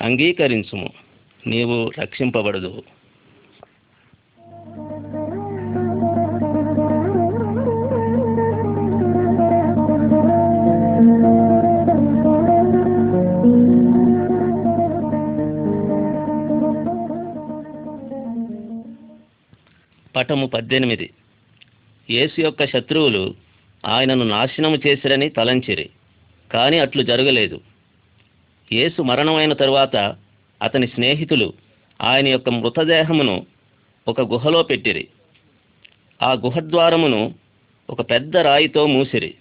అంగీకరించుము. 0.00 0.90
నీవు 1.46 1.92
రక్షింపబడదు 2.00 2.82
పటము 20.16 20.46
పద్దెనిమిది. 20.46 21.10
యేసు 22.10 22.40
యొక్క 22.40 22.66
శత్రువులు 22.66 23.34
ఆయనను 23.86 24.24
నాశనము 24.24 24.78
చేసిరని 24.86 25.28
తలంచిరి 25.28 25.90
కానీ 26.52 26.78
అట్లు 26.78 27.02
జరగలేదు. 27.02 27.60
యేసు 28.72 29.02
మరణమైన 29.02 29.52
తరువాత 29.52 30.16
అతని 30.62 30.86
స్నేహితులు 30.86 31.52
ఆయన 32.02 32.28
యొక్క 32.28 32.48
మృతదేహమును 32.48 33.46
ఒక 34.08 34.20
గుహలో 34.20 34.62
పెట్టిరి. 34.62 35.08
ఆ 36.22 36.32
గుహద్వారమును 36.32 37.34
ఒక 37.90 38.00
పెద్ద 38.00 38.36
రాయితో 38.36 38.86
మూసిరి. 38.86 39.34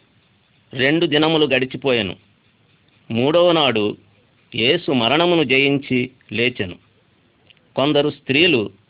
రెండు 0.74 1.06
దినములు 1.06 1.46
గడిచిపోయాను. 1.46 2.16
మూడవ 3.12 3.52
నాడు 3.52 3.98
యేసు 4.56 4.92
మరణమును 4.92 5.44
జయించి 5.44 6.10
లేచెను. 6.32 6.76
కొందరు 7.76 8.10
స్త్రీలు 8.10 8.85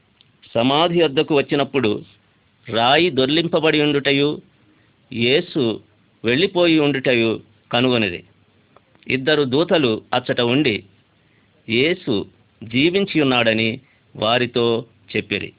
సమాధి 0.56 1.02
వద్దకు 1.02 1.38
వచ్చినప్పుడు 1.38 2.04
రాయి 2.70 3.10
దొర్లింపబడి 3.10 3.82
ఉండుటయు 3.82 4.42
యేసు 5.14 5.82
వెళ్ళిపోయి 6.26 6.80
ఉండుటయు 6.80 7.42
కనుగొనిది 7.72 8.24
ఇద్దరు 9.08 9.44
దూతలు 9.44 10.02
అచ్చట 10.14 10.42
ఉండి 10.42 10.84
యేసు 11.70 12.26
జీవించి 12.64 13.22
ఉన్నాడని 13.22 13.80
వారితో 14.16 14.86
చెప్పిరి. 15.16 15.54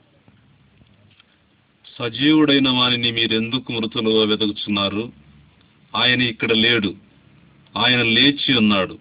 సజీవుడైన 1.99 2.69
వారిని 2.69 3.11
మీరెందుకు 3.11 3.73
మృతులుగా 3.73 4.25
వెతుకుతున్నారు 4.25 5.13
ఆయన 5.97 6.23
ఇక్కడ 6.23 6.53
లేడు. 6.53 6.95
ఆయన 7.77 8.03
లేచి 8.03 8.59
ఉన్నాడు. 8.59 8.99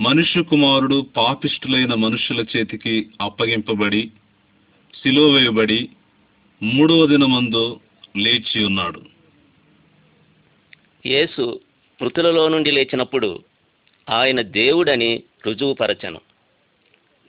మనుష్య 0.00 0.42
కుమారుడు 0.42 1.06
పాపిష్టులైన 1.16 1.94
మనుషుల 1.94 2.44
చేతికి 2.56 3.06
అప్పగింపబడి 3.20 4.10
సిలువ 5.02 5.30
వేయబడి 5.30 5.88
మూడవ 6.62 7.06
దినమందు 7.06 7.80
లేచి 8.16 8.64
ఉన్నాడు. 8.64 9.02
యేసు 11.06 11.60
మృతులలో 12.02 12.48
నుండి 12.48 12.70
లేచినప్పుడు 12.70 13.44
ఆయన 14.10 14.40
దేవుడని 14.40 15.22
రుజువుపరచను. 15.46 16.20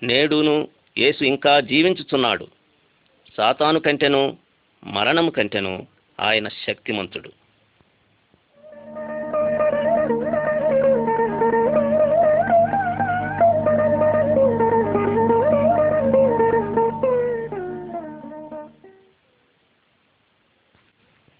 నేడును 0.03 0.67
యేసు 0.97 1.23
ఇంకా 1.23 1.59
జీవించుచున్నాడు. 1.59 2.47
సాతాను 3.37 3.79
కంటెను 3.79 4.37
మరణము 4.83 5.29
కంటెను 5.29 5.87
ఆయన 6.19 6.47
శక్తిమంతుడు. 6.47 7.38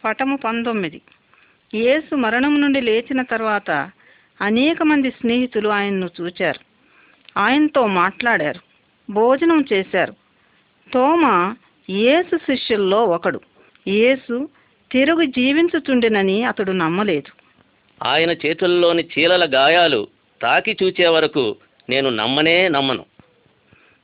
పటము 0.10 0.38
పంతొమ్మిది. 0.38 1.02
యేసు 1.74 2.16
మరణం 2.16 2.62
నుండి 2.62 2.82
లేచిన 2.82 3.22
తర్వాత 3.22 3.72
అనేక 4.42 4.84
మంది 4.84 5.12
స్నేహితులు 5.12 5.70
ఆయన్ను 5.70 6.10
చూచారు. 6.22 6.60
ఆయనతో 7.40 7.88
మాట్లాడారు. 7.88 8.60
భోజనం 9.12 9.66
చేశారు. 9.74 10.14
తోమ 10.94 11.56
యేసు 11.90 12.38
శిష్యుల్లో 12.38 13.04
ఒకడు. 13.04 13.42
యేసు 13.88 14.50
తిరుగు 14.92 15.24
జీవించుచుండెనని 15.24 16.44
అతడు 16.44 16.72
నమ్మలేదు. 16.72 17.32
ఆయన 18.04 18.32
చేతుల్లోని 18.32 19.08
చీలల 19.20 19.50
గాయాలు 19.54 20.08
తాకి 20.42 20.78
చూచే 20.84 21.08
వరకు 21.08 21.56
నేను 21.90 22.10
నమ్మనే 22.10 22.68
నమ్మను. 22.68 23.06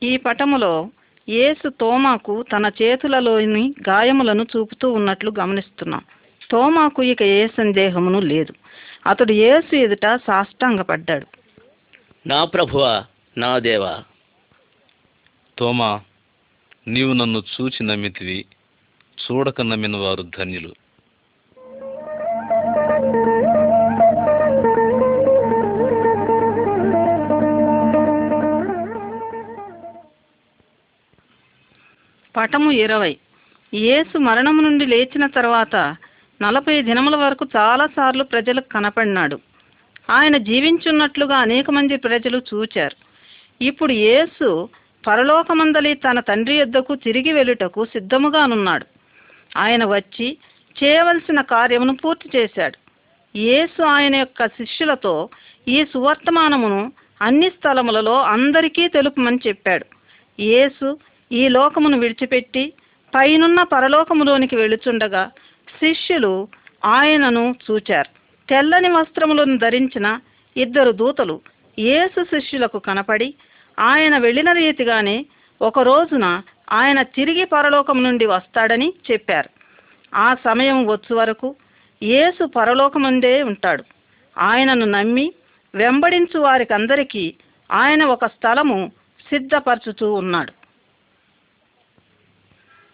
ఈ 0.03 0.17
పటములో 0.17 0.89
యేసు 1.29 1.69
తోమాకు 1.69 2.45
తన 2.51 2.71
చేతులలోని 2.81 3.75
గాయములను 3.89 4.47
చూపుతూ 4.57 4.91
ఉన్నట్లు 4.91 5.33
గమనిస్తున్నాం. 5.39 6.01
తోమాకు 6.51 7.03
ఇక 7.03 7.23
ఏ 7.23 7.47
సందేహమును 7.47 8.19
లేదు. 8.19 8.53
అతడు 9.07 9.33
యేసు 9.33 9.75
ఎదుట 9.75 10.19
సాష్టాంగపడ్డాడు. 10.27 11.27
నా 12.27 12.45
ప్రభువా 12.45 13.05
నా 13.37 13.59
దేవా. 13.59 14.03
తోమా 15.57 16.01
నీవు 16.87 17.13
నన్ను 17.13 17.43
చూచి 17.61 17.85
నమ్మితివి 17.85 18.45
చూడక 19.17 19.61
నమ్మిన 19.61 19.97
వారు 19.97 20.23
ధన్యులు. 20.37 20.73
పటము 32.35 32.71
ఇరవై. 32.71 33.17
యేసు 33.73 34.17
మరణము 34.17 34.61
నుండి 34.61 34.85
లేచిన 34.85 35.25
తర్వాత 35.25 35.95
నలభై 36.41 36.81
దినముల 36.81 37.15
వరకు 37.15 37.47
చాలాసార్లు 37.55 38.23
ప్రజలకు 38.23 38.69
కనపడినాడు. 38.69 39.39
ఆయన 40.09 40.37
జీవించున్నట్లుగా 40.37 41.37
అనేక 41.37 41.71
మంది 41.71 41.97
ప్రజలు 41.97 42.41
చూచారు. 42.53 42.95
ఇప్పుడు 43.61 43.91
యేసు 43.91 44.69
పరలోకమందలి 45.07 45.93
తన 45.93 46.19
తండ్రి 46.19 46.55
యొద్దకు 46.55 46.95
తిరిగి 46.95 47.33
వెళ్ళుటకు 47.33 47.85
సిద్ధముగానున్నాడు. 47.85 48.85
ఆయన 49.57 49.85
వచ్చి 49.85 50.37
చేయవలసిన 50.83 51.41
కార్యమును 51.41 51.95
పూర్తి 51.95 52.37
చేశాడు. 52.37 52.77
యేసు 53.37 53.83
ఆయన 53.83 54.15
యొక్క 54.15 54.47
శిష్యులతో 54.47 55.29
ఈ 55.67 55.85
సువర్తమానమును 55.93 56.91
అన్ని 57.21 57.49
స్థలములలో 57.49 58.21
అందరికీ 58.21 58.87
తెలుపమని 58.87 59.39
చెప్పాడు. 59.47 59.85
యేసు 60.41 60.97
ఈ 61.31 61.49
లోకమును 61.49 61.99
విడిచిపెట్టి 61.99 62.73
పైనున్న 63.15 63.63
పరలోకములోనికి 63.63 64.55
వెళుచుండగా 64.55 65.31
శిష్యులు 65.79 66.47
ఆయనను 66.85 67.55
చూచారు. 67.71 68.09
తెల్లని 68.49 68.89
వస్త్రములను 68.89 69.57
ధరించిన 69.57 70.19
ఇద్దరు 70.57 70.91
దూతలు 70.91 71.41
యేసు 71.79 72.23
శిష్యులకు 72.23 72.79
కనపడి 72.79 73.33
ఆయన 73.79 74.17
వెళ్ళిన 74.17 74.51
రీతిగానే 74.51 75.25
ఒక 75.61 75.79
రోజున 75.79 76.41
ఆయన 76.71 77.01
తిరిగి 77.01 77.45
పరలోకం 77.45 78.03
నుండి 78.03 78.25
వస్తాడని 78.25 78.93
చెప్పారు. 79.11 79.49
ఆ 80.15 80.35
సమయం 80.45 80.87
వచ్చు 80.87 81.15
వరకు 81.15 81.55
యేసు 82.03 82.45
పరలోకముందే 82.45 83.43
ఉంటాడు. 83.43 83.83
ఆయనను 84.37 84.85
నమ్మి 84.85 85.33
వెంబడించు 85.75 86.39
వారికందరికీ 86.39 87.33
ఆయన 87.71 88.03
ఒక 88.05 88.25
స్థలము 88.25 88.91
సిద్ధపరచుతూ 89.29 90.13
ఉన్నాడు. 90.13 90.64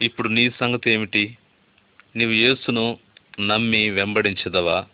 ఇప్పుడు 0.01 0.29
నీ 0.29 0.49
సంగతి 0.49 0.91
ఏమిటి? 0.91 1.37
నీవు 2.15 2.31
యేసును 2.31 2.97
నమ్మి 3.39 3.89
వెంబడించదవా? 3.89 4.85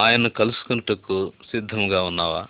ఆయన్ను 0.00 0.30
కలుసుకున్నట్టుకు 0.30 1.32
సిద్ధంగా 1.50 2.02
ఉన్నావా? 2.02 2.46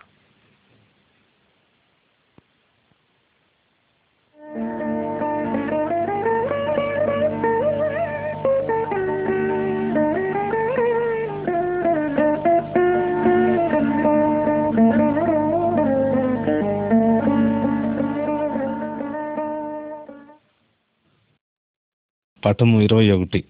పటము 22.45 22.81
ఇరవై 22.81 23.11
ఒకటి. 23.11 23.45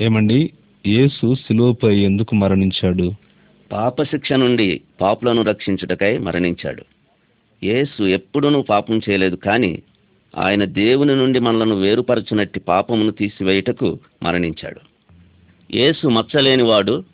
ఏమండి? 0.00 0.52
యేసు 0.86 1.34
శిలువపై 1.34 1.96
ఎందుకు 1.96 2.34
మరణించాడు? 2.34 3.12
పాపశిక్ష 3.72 4.32
నుండి 4.32 4.80
పాపులను 5.00 5.42
రక్షించుటకై 5.42 6.18
మరణించాడు. 6.18 6.84
యేసు 7.64 8.02
ఎప్పుడూ 8.02 8.62
పాపం 8.62 8.98
చేయలేదు 8.98 9.36
కానీ 9.36 9.82
ఆయన 10.36 10.64
దేవుని 10.64 11.16
నుండి 11.16 11.38
మనలను 11.38 11.74
వేరుపరచునట్టి 11.76 12.60
పాపమును 12.60 13.10
తీసివేయుటకు 13.10 13.98
మరణించాడు. 14.22 14.80
యేసు 15.76 16.08
మచ్చలేనివాడు 16.08 17.04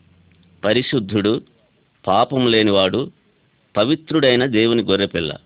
పరిశుద్ధుడు 0.65 1.43
పాపము 2.07 2.49
లేనివాడు 2.49 3.11
పవిత్రుడైన 3.77 4.47
దేవుని 4.47 4.83
గొర్రెపిల్ల 4.83 5.37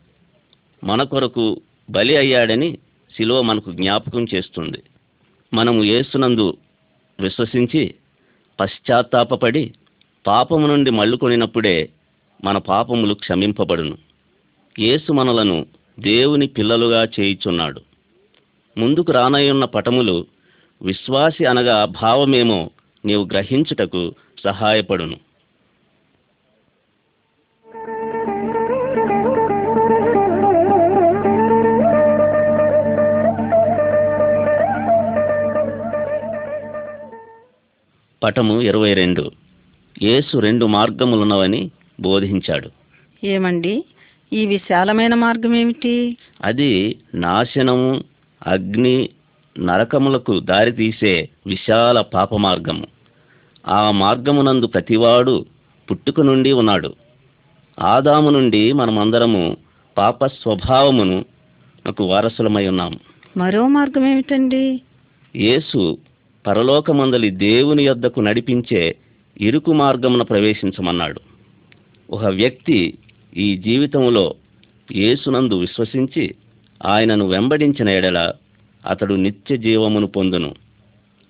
మన 0.85 1.03
కొరకు 1.03 1.61
బలి 1.90 2.16
అయ్యాడని 2.16 2.79
శిలువ 3.16 3.42
మనకు 3.42 3.72
జ్ఞాపకం 3.72 4.27
చేస్తుంది. 4.35 4.79
మనము 5.54 5.85
ఏసునందు 5.85 6.56
విశ్వసించి 7.20 7.94
పశ్చాత్తాపపడి 8.61 9.74
పాపము 10.26 10.66
నుండి 10.66 10.90
మళ్ళుకొనినప్పుడే 10.90 11.88
మన 12.44 12.59
పాపములు 12.59 13.14
క్షమింపబడును. 13.14 13.98
యేసు 14.78 15.12
మనలను 15.12 15.66
దేవుని 16.00 16.46
పిల్లలుగా 16.46 17.09
చేయుచున్నాడు. 17.20 17.80
ముందుకు 18.78 19.12
రానయ్యున్న 19.12 19.64
పటములు 19.64 20.26
విశ్వాసి 20.82 21.44
అనగా 21.44 21.85
భావమేమో 21.85 22.70
నీవు 23.04 23.24
గ్రహించుటకు 23.24 24.14
సహాయపడును. 24.44 25.16
పటము 38.26 38.60
ఇరవై 38.60 38.94
రెండు. 38.94 39.30
యేసు 40.02 40.38
రెండు 40.38 40.66
మార్గములున్నవని 40.66 41.70
బోధించాడు. 42.00 42.70
ఏమండి? 43.26 43.84
ఈ 44.32 44.46
విశాలమైన 44.46 45.14
మార్గం 45.14 45.54
ఏమిటి 45.54 46.16
అది 46.44 46.96
నాశనము 47.14 48.04
అగ్ని 48.46 49.08
నరకములకు 49.58 50.40
దారితీసే 50.40 51.28
విశాల 51.46 52.00
పాప 52.00 52.34
మార్గము 52.34 52.86
ఆ 53.68 53.90
మార్గమునందు 53.90 54.66
ప్రతివాడు 54.66 55.44
పుట్టుక 55.90 56.20
నుండి 56.20 56.52
ఉన్నాడు. 56.52 56.94
ఆదాము 57.80 58.30
నుండి 58.30 58.72
మనమందరము 58.72 59.56
పాప 59.98 60.26
స్వభావమును 60.26 61.24
నాకు 61.86 62.04
వారసులమై 62.04 62.68
ఉన్నాము 62.68 62.98
మరో 63.36 63.68
మార్గం 63.68 64.06
ఏమిటండి 64.06 64.80
యేసు 65.36 65.98
పరలోకమందలి 66.46 67.30
దేవుని 67.30 67.85
యొద్దకు 67.85 68.20
నడిపించే 68.20 68.94
ఇరుకు 69.40 69.72
మార్గమున 69.72 70.22
ప్రవేశించమన్నాడు. 70.22 71.20
ఒక 72.11 72.24
వ్యక్తి 72.24 72.98
ఈ 73.37 73.56
జీవితంలో 73.56 74.35
యేసునందు 74.92 75.54
విశ్వసించి 75.54 76.35
ఆయనను 76.87 77.28
వెంబడించిన 77.28 77.88
ఎడల 77.88 78.32
అతడు 78.87 79.14
నిత్య 79.14 79.56
జీవమును 79.56 80.06
పొందును. 80.06 80.54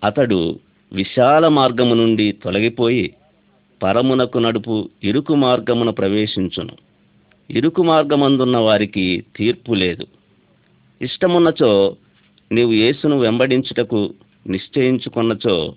అతడు 0.04 0.58
విశాల 0.92 1.48
మార్గము 1.48 1.94
నుండి 1.94 2.32
తొలగిపోయి 2.32 3.14
పరమునకు 3.82 4.38
నడుపు 4.38 4.90
ఇరుకు 5.04 5.34
మార్గమున 5.34 5.90
ప్రవేశించును. 5.90 6.76
ఇరుకు 7.50 7.82
మార్గమందున్న 7.82 8.56
వారికి 8.56 9.24
తీర్పు 9.36 9.74
లేదు. 9.74 10.06
ఇష్టమున్నచో 11.02 11.96
నీవు 12.52 12.72
యేసును 12.72 13.18
వెంబడించుటకు 13.18 14.14
నిశ్చయించుకున్నచో 14.46 15.74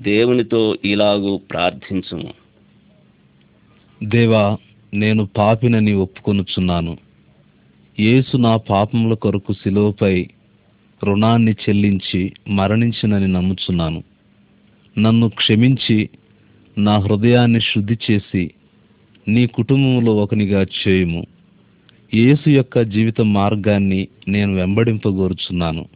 దేవునితో 0.00 0.76
ఇలాగూ 0.84 1.36
ప్రార్థించుము. 1.36 2.32
దేవా 4.02 4.56
నేను 4.94 5.28
పాపినని 5.38 5.92
ఒప్పుకొనుచున్నాను. 5.92 6.96
యేసు 8.00 8.36
నా 8.36 8.56
పాపముల 8.56 9.14
కొరకు 9.14 9.52
శిలువపై 9.52 10.28
రుణాన్ని 11.04 11.52
చెల్లించి 11.52 12.32
మరణించినని 12.48 13.28
నమ్ముచున్నాను. 13.28 14.02
నన్ను 14.98 15.28
క్షమించి 15.28 16.08
నా 16.78 16.98
హృదయాన్ని 16.98 17.60
శుద్ధి 17.60 17.98
చేసి 18.10 18.50
నీ 19.28 19.46
కుటుంబంలో 19.46 20.16
ఒకనిగా 20.16 20.62
చేయుము. 20.62 21.26
యేసు 22.14 22.50
యొక్క 22.50 22.80
జీవిత 22.80 23.20
మార్గాన్ని 23.20 24.08
నేను 24.28 24.54
వెంబడింపగోరుచున్నాను. 24.54 25.86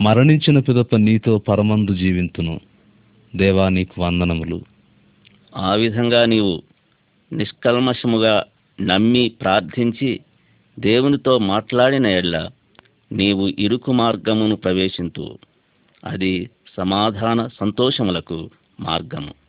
మరణించిన 0.00 0.58
పిదప 0.58 0.96
నీతో 0.96 1.38
పరమందు 1.38 1.94
జీవింతును. 1.94 2.60
దేవా 3.36 3.68
నీకు 3.68 4.02
వందనములు. 4.02 4.62
ఆ 5.56 5.74
విధంగా 5.74 6.24
నీవు 6.24 6.62
నిష్కల్మషముగా 7.32 8.44
నమ్మి 8.80 9.32
ప్రార్థించి 9.40 10.20
దేవునితో 10.78 11.38
మాట్లాడిన 11.38 12.06
ఎడ్ల 12.06 12.50
నీవు 13.12 13.48
ఇరుకు 13.48 13.92
మార్గమును 13.92 14.56
ప్రవేశింతు 14.56 15.38
అది 16.04 16.50
సమాధాన 16.78 17.48
సంతోషములకు 17.60 18.50
మార్గము. 18.80 19.39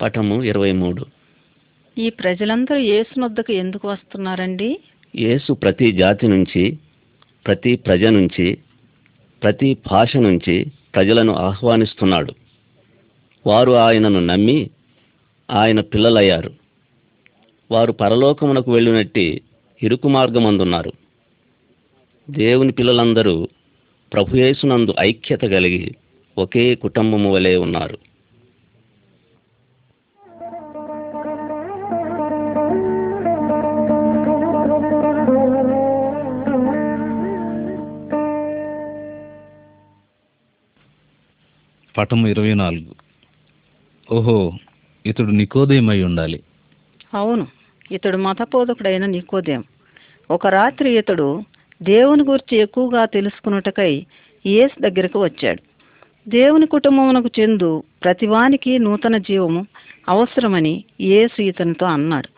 పటము 0.00 0.42
ఇరవై 0.42 0.72
మూడు. 0.72 1.06
ఈ 1.98 2.10
ప్రజలందరూ 2.10 2.76
యేసునొద్దకు 2.76 3.52
ఎందుకు 3.52 3.88
వస్తున్నారండి? 3.88 4.78
యేసు 5.16 5.52
ప్రతి 5.52 5.92
జాతి 5.92 6.28
నుంచి 6.28 6.78
ప్రతి 7.46 7.76
ప్రజ 7.76 8.04
నుంచి 8.04 8.58
ప్రతి 9.42 9.76
భాష 9.90 10.16
నుంచి 10.16 10.66
ప్రజలను 10.94 11.32
ఆహ్వానిస్తున్నాడు. 11.32 12.34
వారు 13.46 13.72
ఆయనను 13.72 14.20
నమ్మి 14.20 14.70
ఆయన 15.50 15.80
పిల్లలయ్యారు. 15.80 16.50
వారు 17.70 17.92
పరలోకమునకు 17.92 18.72
వెళ్ళినట్టి 18.72 19.40
ఇరుకు 19.82 20.08
మార్గమందున్నారు 20.08 20.92
దేవుని 22.30 22.72
పిల్లలందరూ 22.72 23.48
ప్రభుయేసునందు 24.12 24.94
ఐక్యత 25.00 25.40
కలిగి 25.40 25.94
ఒకే 26.38 26.74
కుటుంబము 26.74 27.32
వలె 27.32 27.56
ఉన్నారు. 27.56 27.98
పటము 41.96 42.28
ఇరవై 42.28 42.54
నాలుగు. 42.54 42.94
ఓహో 44.14 44.52
ఇతడు 45.06 45.30
నికోదేమై 45.30 46.02
ఉండాలి. 46.02 46.40
అవును 47.14 47.46
ఇతడు 47.92 48.16
మతబోధకుడైన 48.16 49.06
నికోదయం 49.06 49.64
ఒక 50.30 50.46
రాత్రి 50.46 50.98
ఇతడు 50.98 51.42
దేవుని 51.82 52.22
గురించి 52.22 52.58
ఎక్కువగా 52.58 53.04
తెలుసుకున్నటకై 53.04 54.06
యేసు 54.46 54.82
దగ్గరకు 54.82 55.24
వచ్చాడు. 55.24 55.62
దేవుని 56.30 56.66
కుటుంబమునకు 56.66 57.30
చెందు 57.40 57.82
ప్రతివానికి 58.04 58.78
నూతన 58.78 59.16
జీవము 59.16 59.66
అవసరమని 60.08 60.84
యేసు 61.00 61.42
ఇతనితో 61.42 61.86
అన్నాడు. 61.86 62.28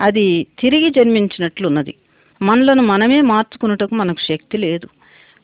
అది 0.00 0.46
తిరిగి 0.58 0.90
జన్మించినట్లున్నది. 0.90 1.94
మనలను 2.42 2.82
మనమే 2.82 3.20
మార్చుకున్నటకు 3.20 3.94
మనకు 3.94 4.20
శక్తి 4.20 4.58
లేదు. 4.58 4.88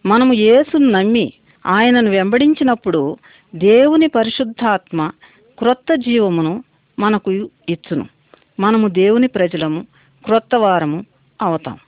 మనము 0.07 0.33
యేసును 0.33 0.91
నమ్మి 0.91 1.33
ఆయనను 1.67 2.11
వెంబడించినప్పుడు 2.11 3.17
దేవుని 3.55 4.07
పరిశుద్ధాత్మ 4.07 5.11
క్రొత్త 5.59 5.95
జీవమును 5.95 6.65
మనకు 6.99 7.31
ఇచ్చును. 7.69 8.07
మనము 8.61 8.89
దేవుని 8.89 9.27
ప్రజలము 9.27 9.87
క్రొత్త 10.25 10.55
వారము 10.55 11.05
అవుతాం. 11.43 11.79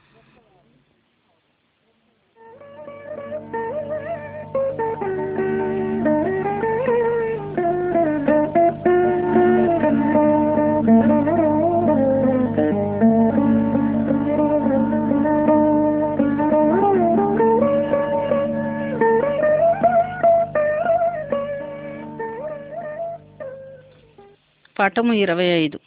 పటము 24.80 25.12
ఇరవై 25.12 25.44
ఐదు. 25.44 25.78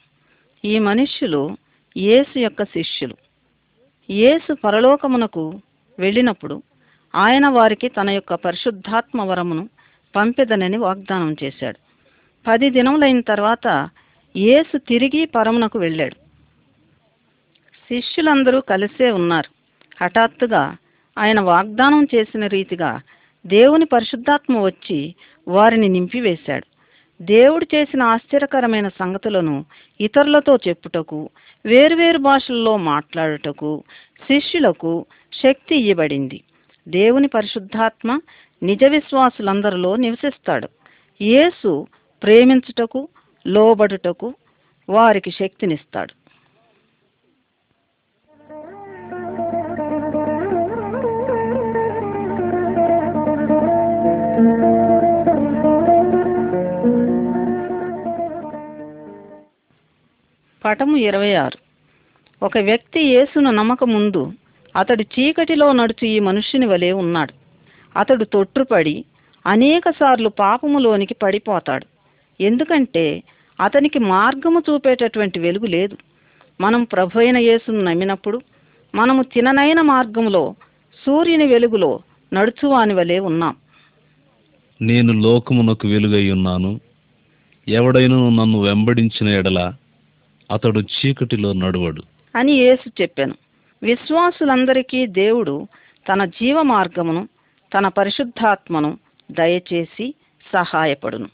ఈ 0.65 0.79
మనుష్యులు 0.79 1.57
యేసు 1.97 2.39
యొక్క 2.39 2.63
శిష్యులు. 2.63 3.15
యేసు 4.09 4.53
పరలోకమునకు 4.53 5.61
వెళ్ళినప్పుడు 5.99 6.63
ఆయన 7.15 7.47
వారికి 7.47 7.87
తన 7.87 8.09
యొక్క 8.09 8.33
పరిశుద్ధాత్మ 8.33 9.21
వరమును 9.21 9.69
పంపెదనని 10.15 10.77
వాగ్దానం 10.77 11.35
చేశాడు. 11.43 11.79
పది 12.47 12.69
దినములైన 12.69 13.21
తర్వాత 13.21 13.89
యేసు 14.35 14.77
తిరిగి 14.77 15.25
పరమునకు 15.25 15.79
వెళ్ళాడు. 15.79 16.15
శిష్యులందరూ 17.89 18.61
కలిసే 18.61 19.11
ఉన్నారు. 19.11 19.49
హఠాత్తుగా 20.03 20.77
ఆయన 21.17 21.39
వాగ్దానం 21.39 22.07
చేసిన 22.15 22.47
రీతిగా 22.47 23.01
దేవుని 23.45 23.85
పరిశుద్ధాత్మ 23.85 24.59
వచ్చి 24.59 25.15
వారిని 25.47 25.89
నింపివేశాడు. 25.89 26.72
దేవుడు 27.21 27.67
చేసిన 27.75 28.01
ఆశ్చర్యకరమైన 28.03 28.87
సంగతులను 28.87 29.65
ఇతరులతో 30.01 30.55
చెప్పుటకు 30.67 31.29
వేర్వేరు 31.65 32.17
భాషల్లో 32.17 32.77
మాట్లాడుటకు 32.77 33.83
శిష్యులకు 34.27 35.05
శక్తి 35.33 35.75
ఇవ్వబడింది. 35.75 36.43
దేవుని 36.87 37.27
పరిశుద్ధాత్మ 37.27 38.19
నిజ 38.63 38.83
విశ్వాసులందరిలో 38.83 39.95
నివసిస్తాడు. 39.95 40.67
యేసు 41.21 41.87
ప్రేమించుటకు 42.23 43.07
లోబడుటకు 43.47 44.33
వారికి 44.89 45.31
శక్తినిస్తాడు. 45.31 46.23
పటము 60.65 60.97
ఇరవై 60.97 61.33
ఆరు. 61.33 61.57
ఒక 62.45 62.57
వ్యక్తి 62.57 63.01
యేసును 63.01 63.51
నమ్మకముందు 63.51 64.33
అతడు 64.75 65.01
చీకటిలో 65.01 65.71
నడుచు 65.71 66.07
ఈ 66.07 66.19
మనుష్యుని 66.19 66.65
వలె 66.65 66.91
ఉన్నాడు. 66.91 67.33
అతడు 67.99 68.23
తొట్టుపడి 68.23 69.05
అనేకసార్లు 69.45 70.29
పాపములోనికి 70.29 71.13
పడిపోతాడు. 71.13 71.85
ఎందుకంటే 72.43 73.23
అతనికి 73.59 73.99
మార్గము 73.99 74.63
చూపేటటువంటి 74.69 75.39
వెలుగు 75.39 75.65
లేదు. 75.65 75.97
మనం 76.61 76.83
ప్రభు 76.83 77.19
అయిన 77.19 77.37
యేసును 77.37 77.79
నమ్మినప్పుడు 77.79 78.41
మనము 78.95 79.23
తిననైన 79.23 79.81
మార్గములో 79.81 80.55
సూర్యుని 81.05 81.45
వెలుగులో 81.45 81.99
నడుచువాని 82.33 82.93
వలె 82.93 83.19
ఉన్నాం. 83.19 83.55
నేను 84.81 85.13
లోకమునకు 85.13 85.87
వెలుగై 85.87 86.31
ఉన్నాను. 86.31 86.79
ఎవడైనను 87.67 88.29
నన్ను 88.29 88.61
వెంబడించిన 88.61 89.27
ఎడల 89.27 89.73
అతడు 90.53 90.79
చీకటిలో 90.79 91.53
నడువడు. 91.53 92.01
అని 92.35 92.51
యేసు 92.51 93.01
చెప్పాను. 93.01 93.35
విశ్వాసులందరికీ 93.83 95.07
దేవుడు 95.07 95.67
తన 96.09 96.25
జీవ 96.25 96.61
మార్గమును 96.61 97.29
తన 97.73 97.87
పరిశుద్ధాత్మను 97.87 98.97
దయచేసి 99.31 100.13
సహాయపడును. 100.53 101.29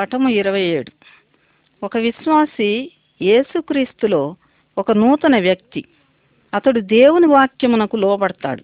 పటము 0.00 0.28
ఇరవై 0.28 0.62
ఏడు. 0.62 0.92
ఒక 1.82 1.96
విశ్వాసి 1.96 2.92
యేసుక్రీస్తులో 3.22 4.36
ఒక 4.78 4.92
నూతన 4.92 5.38
వ్యక్తి. 5.38 5.84
అతడు 6.54 6.80
దేవుని 6.80 7.26
వాక్యమునకు 7.26 7.96
లోబడతాడు. 7.96 8.62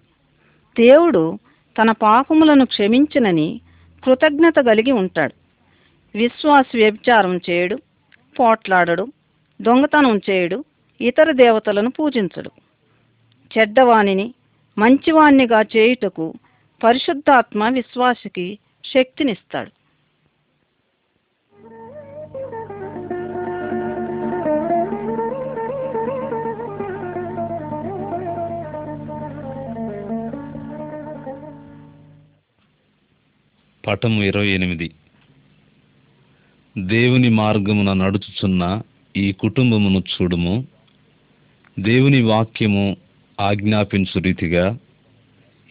దేవుడు 0.79 1.39
తన 1.81 1.91
పాపములను 1.91 2.65
క్షమించినని 2.65 3.61
కృతజ్ఞత 4.03 4.55
కలిగి 4.59 4.91
ఉంటాడు. 4.91 5.33
విశ్వాసి 6.17 6.77
వ్యభిచారం 6.77 7.39
చేయడు 7.49 7.75
పోట్లాడడు 8.39 9.07
దొంగతనం 9.61 10.21
చేయడు 10.29 10.63
ఇతర 11.01 11.31
దేవతలను 11.31 11.91
పూజించడు. 11.91 12.51
చెడ్డవానిని 13.57 14.33
మంచివాణ్ణిగా 14.77 15.61
చేయుటకు 15.61 16.33
పరిశుద్ధాత్మ 16.83 17.69
విశ్వాసికి 17.69 18.57
శక్తినిస్తాడు. 18.85 19.76
పటము 33.87 34.23
ఇరవై 34.23 34.47
ఎనిమిది. 34.47 34.91
దేవుని 36.77 37.29
మార్గమున 37.29 37.93
నడుచుచున్న 37.93 38.81
ఈ 39.17 39.31
కుటుంబమును 39.31 39.99
చూడుము. 39.99 40.67
దేవుని 41.79 42.21
వాక్యము 42.21 42.97
ఆజ్ఞాపించు 43.39 44.19
రీతిగా 44.19 44.79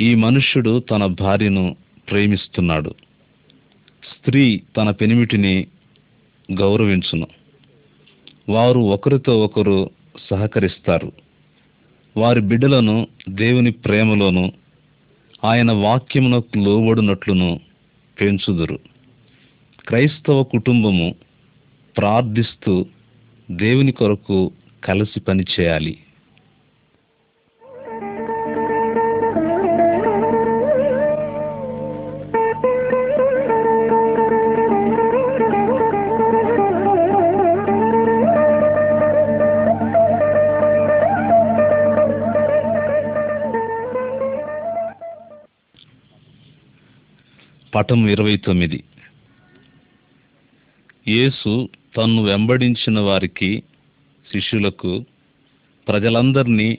ఈ 0.00 0.14
మనుష్యుడు 0.14 0.80
తన 0.80 1.06
భార్యను 1.06 1.76
ప్రేమిస్తున్నాడు. 2.10 2.94
స్త్రీ 4.04 4.62
తన 4.76 4.90
పెనిమిటిని 4.90 5.66
గౌరవించును. 6.52 7.26
వారు 8.48 8.80
ఒకరితో 8.80 9.44
ఒకరు 9.44 9.90
సహకరిస్తారు. 10.30 11.12
వారి 12.16 12.40
బిడ్డలను 12.40 13.06
దేవుని 13.28 13.70
ప్రేమలోను 13.70 14.52
ఆయన 15.44 15.72
వాక్యమునకు 15.72 16.58
లోబడినట్లును 16.58 17.65
పెంచుదురు. 18.20 18.78
క్రైస్తవ 19.88 20.42
కుటుంబము 20.42 21.14
ప్రార్థిస్తూ 21.96 22.86
దేవుని 23.50 23.92
కొరకు 23.92 24.52
కలిసి 24.84 25.20
పనిచేయాలి 25.20 25.98
పటం 47.76 48.08
ఇరవై 48.08 48.36
తొమ్మిది 48.36 48.84
యేసు 51.08 51.68
తన్ను 51.96 52.22
వెంబడించిన 52.22 53.00
వారికి 53.00 53.62
శిష్యులకు 54.32 55.04
ప్రజలందరినీ 55.88 56.78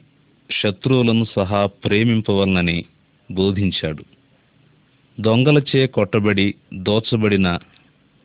శత్రువులను 0.62 1.26
సహా 1.36 1.66
ప్రేమింపవలనని 1.66 2.86
బోధించాడు. 3.32 4.04
దొంగలచే 5.20 5.88
కొట్టబడి 5.88 6.56
దోచబడిన 6.74 7.60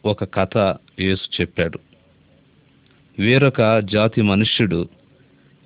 ఒక 0.05 0.35
కథ 0.35 0.77
యేసు 1.01 1.41
చెప్పాడు. 1.41 1.79
వేరొక 3.19 3.79
జాతి 3.79 4.23
మనుష్యుడు 4.23 4.89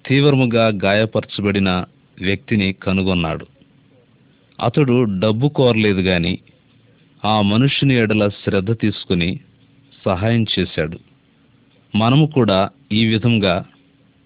తీవ్రముగా 0.07 0.69
గాయపరచబడిన 0.69 1.85
వ్యక్తిని 2.23 2.73
కనుగొన్నాడు. 2.73 3.47
అతడు 4.63 5.21
డబ్బు 5.21 5.49
కోరలేదు 5.49 6.01
గాని 6.01 6.39
ఆ 7.25 7.41
మనుషుని 7.41 7.95
ఎడల 7.95 8.29
శ్రద్ధ 8.29 8.73
తీసుకుని 8.73 9.41
సహాయం 10.05 10.47
చేశాడు. 10.59 10.99
మనము 11.97 12.27
కూడా 12.27 12.71
ఈ 12.93 13.07
విధంగా 13.07 13.65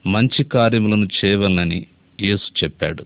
మంచి 0.07 0.45
కార్యములను 0.45 1.09
చేయవలనని 1.25 1.87
యేసు 2.21 2.65
చెప్పాడు. 2.65 3.05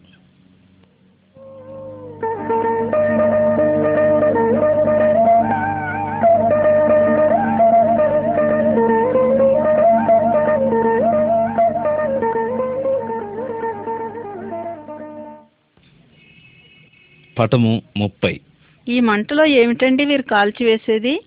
పటము 17.38 17.82
ముప్పై. 17.96 18.40
ఈ 18.88 19.00
మంటలో 19.00 19.44
ఏమిటండి 19.44 20.04
వీరు 20.04 20.22
కాల్చివేసేది? 20.22 21.20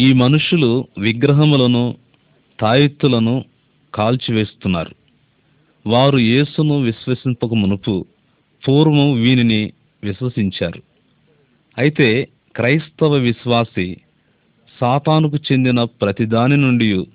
ఈ 0.00 0.12
మనుషులు 0.12 0.86
విగ్రహములను 0.98 1.96
తాయెత్తులను 2.60 3.44
కాల్చివేస్తున్నారు. 3.94 4.94
వారు 5.86 6.18
యేసును 6.18 6.80
విశ్వసింపక 6.82 7.54
మునుపు 7.54 8.06
పూర్వం 8.68 9.12
వీనిని 9.12 9.72
విశ్వసించారు. 10.04 10.82
అయితే 11.78 12.28
క్రైస్తవ 12.56 13.12
విశ్వాసి 13.12 13.96
సాతానుకు 14.80 15.36
చెందిన 15.36 15.84
ప్రతిదాని 15.84 16.56
నుండి 16.56 17.06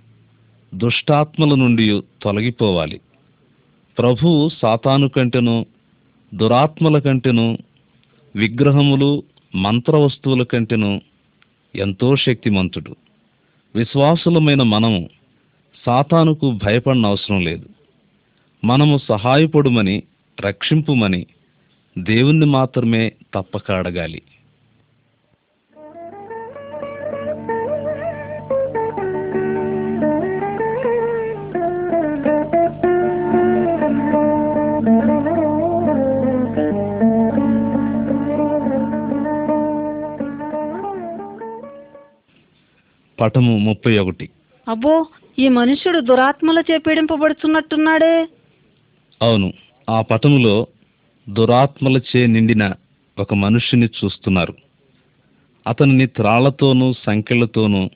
దుష్టాత్మల 0.75 1.55
నుండి 1.55 2.01
తొలగిపోవాలి. 2.21 2.99
ప్రభువు 3.97 4.49
సాతాను 4.61 5.09
కంటెను 5.09 5.65
దురాత్మల 6.35 6.99
కంటెను 6.99 7.57
విగ్రహములు 8.35 9.23
మంత్ర 9.55 9.97
వస్తువుల 9.97 10.43
కంటేను 10.43 11.01
ఎంతో 11.75 12.15
శక్తిమంతుడు. 12.15 12.95
విశ్వాసులమైన 13.75 14.63
మనము 14.63 15.09
సాతానుకు 15.85 16.59
భయపడిన 16.63 17.05
అవసరం 17.05 17.41
లేదు. 17.41 17.69
మనము 18.63 18.99
సహాయపడుమని 19.09 20.03
రక్షింపుమని 20.45 21.25
దేవుణ్ణి 21.97 22.45
మాత్రమే 22.45 23.11
తప్పక 23.33 23.71
అడగాలి. 23.71 24.21
పటము 43.19 43.57
ముప్పై 43.57 43.97
ఒకటి. 43.97 44.29
అబ్బో 44.67 45.05
ఈ 45.39 45.47
మనుష్యుడు 45.47 45.99
దురాత్మలచే 45.99 46.77
పీడింపబడుతున్నట్టున్నాడే 46.77 48.27
అవును 49.21 49.53
ఆ 49.89 50.01
పటములో 50.01 50.67
దురాత్మలచే 51.29 52.25
నిండిన 52.25 52.73
ఒక 53.19 53.33
మనుష్యుని 53.33 53.85
చూస్తున్నారు. 53.85 54.53
అతనిని 55.67 56.07
త్రాళ్ళతోనూ 56.07 56.93
సంకెళ్ళతోనూ 56.93 57.89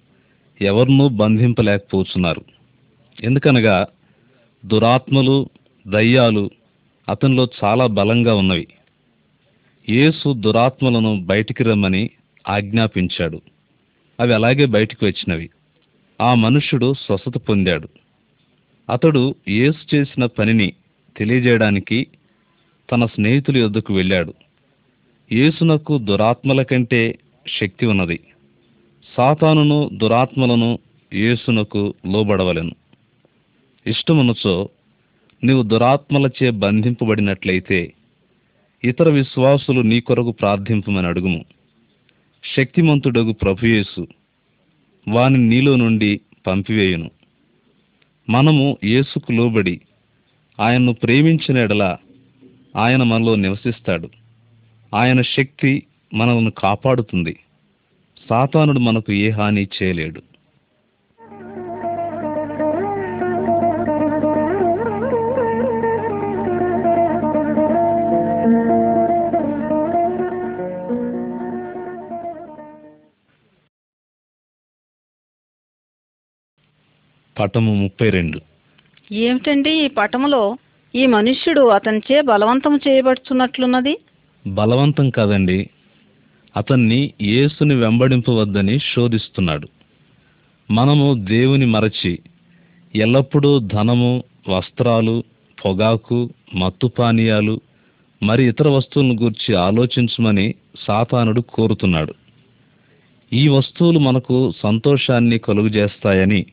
ఎవరినూ 0.61 1.09
బంధింపలేకపోతున్నారు. 1.09 2.45
ఎందుకనగా 3.23 3.85
దురాత్మలు 4.65 5.49
దయ్యాలు 5.87 6.49
అతనిలో 7.09 7.47
చాలా 7.63 7.85
బలంగా 7.87 8.35
ఉన్నవి. 8.35 8.67
యేసు 9.89 10.33
దురాత్మలను 10.33 11.23
బయటికి 11.25 11.63
రమ్మని 11.63 12.09
ఆజ్ఞాపించాడు. 12.49 13.41
అవి 14.21 14.33
అలాగే 14.33 14.65
బయటికి 14.65 15.05
వచ్చినవి. 15.05 15.49
ఆ 16.21 16.33
మనుష్యుడు 16.33 16.93
స్వస్థత 16.93 17.37
పొందాడు. 17.37 17.87
అతడు 18.89 19.35
యేసు 19.47 19.95
చేసిన 19.95 20.25
పనిని 20.25 20.73
తెలియజేయడానికి 21.17 22.07
తన 22.91 23.05
స్నేహితుల 23.05 23.57
యొద్దకు 23.57 23.93
వెళ్ళాడు. 23.93 24.33
యేసునకు 25.31 25.97
దురాత్మల 25.97 26.61
కంటే 26.61 27.17
శక్తి 27.59 27.85
ఉన్నది. 27.85 28.19
సాతానును 29.17 29.89
దురాత్మలను 29.93 30.79
యేసునకు 31.13 31.93
లోబడవలెను. 32.05 32.71
ఇష్టమునచో 33.87 34.69
నీవు 35.43 35.63
దురాత్మలచే 35.63 36.49
బంధింపబడినట్లయితే 36.49 37.93
ఇతర 38.83 39.09
విశ్వాసులు 39.09 39.81
నీ 39.81 39.99
కొరకు 39.99 40.31
ప్రార్థింపమని 40.31 41.07
అడుగుము. 41.07 41.45
శక్తిమంతుడగు 42.45 43.31
ప్రభుయేసు 43.31 44.07
వాని 45.07 45.37
నీలో 45.37 45.75
నుండి 45.75 46.21
పంపివేయును. 46.47 47.11
మనము 48.29 48.77
యేసుకు 48.83 49.31
లోబడి 49.31 49.81
ఆయన్ను 50.59 50.93
ప్రేమించిన 50.93 51.57
ఎడల 51.57 51.97
ఆయన 52.75 53.03
మనలో 53.03 53.35
నివసిస్తాడు. 53.35 54.09
ఆయన 54.95 55.21
శక్తి 55.21 55.83
మనల్ని 56.13 56.51
కాపాడుతుంది. 56.57 57.39
సాతానుడు 58.29 58.79
మనకు 58.79 59.11
ఏ 59.11 59.29
హాని 59.29 59.67
చేయలేడు. 59.83 60.21
పటము 77.39 77.73
ముప్పై 77.75 78.09
రెండు. 78.09 78.41
ఏమిటండి 79.13 79.85
ఈ 79.85 79.87
పటములో 79.87 80.57
ఈ 80.95 81.05
మనుష్యుడు 81.05 81.61
అతనిచే 81.61 82.21
బలవంతం 82.21 82.79
చేయబడుచున్నట్లున్నది? 82.87 83.99
బలవంతం 84.47 85.09
కాదండి. 85.09 85.69
అతన్ని 86.57 87.13
యేసుని 87.21 87.75
వెంబడింపవద్దని 87.75 88.79
శోధిస్తున్నాడు. 88.79 89.67
మనము 90.71 91.13
దేవుని 91.13 91.65
మరచి 91.65 92.19
ఎల్లప్పుడూ 92.95 93.59
ధనము 93.59 94.23
వస్త్రాలు 94.49 95.23
పొగాకు 95.65 96.29
మత్తు 96.55 96.87
పానీయాలు 96.87 97.61
మరి 98.23 98.47
ఇతర 98.47 98.67
వస్తువులను 98.67 99.15
గూర్చి 99.21 99.55
ఆలోచించమని 99.55 100.55
సాతానుడు 100.79 101.41
కోరుతున్నాడు. 101.41 102.13
ఈ 103.33 103.47
వస్తువులు 103.47 103.99
మనకు 103.99 104.53
సంతోషాన్ని 104.63 105.37
కలుగజేస్తాయని 105.37 106.45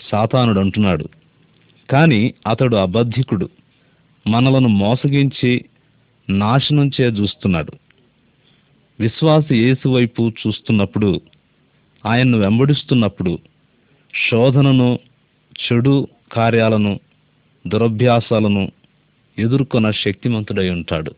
సాతానుడు 0.00 0.60
అంటున్నాడు 0.60 1.08
కానీ 1.90 2.34
అతడు 2.46 2.76
అబద్ధికుడు. 2.76 3.48
మనలను 4.28 4.68
మోసగించి 4.68 5.64
నాశనం 6.30 6.90
చే 7.00 7.04
చూస్తున్నాడు 7.04 7.72
విశ్వాసి 9.00 9.54
యేసు 9.56 9.88
వైపు 9.88 10.32
చూస్తున్నప్పుడు 10.40 11.20
ఆయన్ను 12.06 12.38
వెంబడిస్తున్నప్పుడు 12.38 13.38
శోధనను 14.14 14.98
చెడు 15.56 16.08
కార్యాలను 16.32 17.00
దురభ్యాసాలను 17.66 18.72
ఎదుర్కొన్న 19.38 19.90
శక్తిమంతుడై 19.90 20.70
ఉంటాడు. 20.70 21.12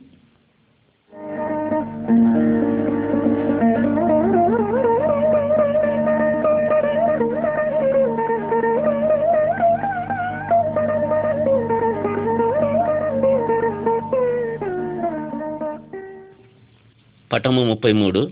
పటము 17.38 17.64
ముప్పై 17.64 17.92
మూడు 17.92 18.30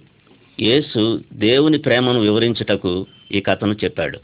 యేసు 0.60 1.22
దేవుని 1.32 1.78
ప్రేమను 1.78 2.20
వివరించుటకు 2.20 3.06
ఈ 3.32 3.40
కథను 3.40 3.72
చెప్పాడు. 3.72 4.20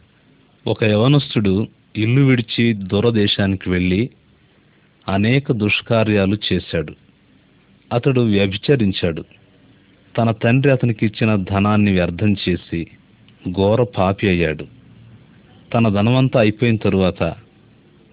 ఒక 0.67 0.85
యవనస్తుడు 0.85 1.69
ఇల్లు 1.97 2.21
విడిచి 2.21 2.73
దూరదేశానికి 2.73 3.71
వెళ్ళి 3.71 4.11
అనేక 5.09 5.53
దుష్కార్యాలు 5.53 6.37
చేశాడు. 6.53 6.95
అతడు 7.93 8.21
వ్యభిచరించాడు. 8.21 9.25
తన 10.19 10.31
తండ్రి 10.31 10.73
అతనికి 10.73 11.07
ఇచ్చిన 11.07 11.37
ధనాన్ని 11.37 11.93
వ్యర్థం 11.93 12.37
చేసి 12.49 12.87
ఘోర 13.51 13.83
పాపి 13.83 14.29
అయ్యాడు. 14.29 14.67
తన 15.75 15.89
ధనమంతా 15.89 16.41
అయిపోయిన 16.41 16.77
తరువాత 16.77 17.35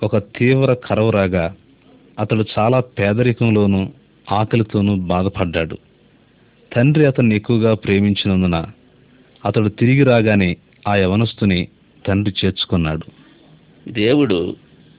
ఒక 0.04 0.18
తీవ్ర 0.18 0.74
కరవు 0.74 1.10
రాగా 1.10 1.56
అతడు 2.20 2.46
చాలా 2.60 2.80
పేదరికంలోనూ 2.80 3.88
ఆకలితోనూ 4.32 4.96
బాధపడ్డాడు. 4.96 5.78
తండ్రి 6.76 7.06
అతన్ని 7.06 7.36
ఎక్కువగా 7.36 7.74
ప్రేమించినందున 7.74 8.66
అతడు 9.46 9.70
తిరిగి 9.70 10.04
రాగానే 10.04 10.58
ఆ 10.88 10.96
యవనస్తుని 10.96 11.68
తండ్రి 12.08 12.34
చేర్చుకున్నాడు. 12.46 13.06
దేవుడు 13.90 14.56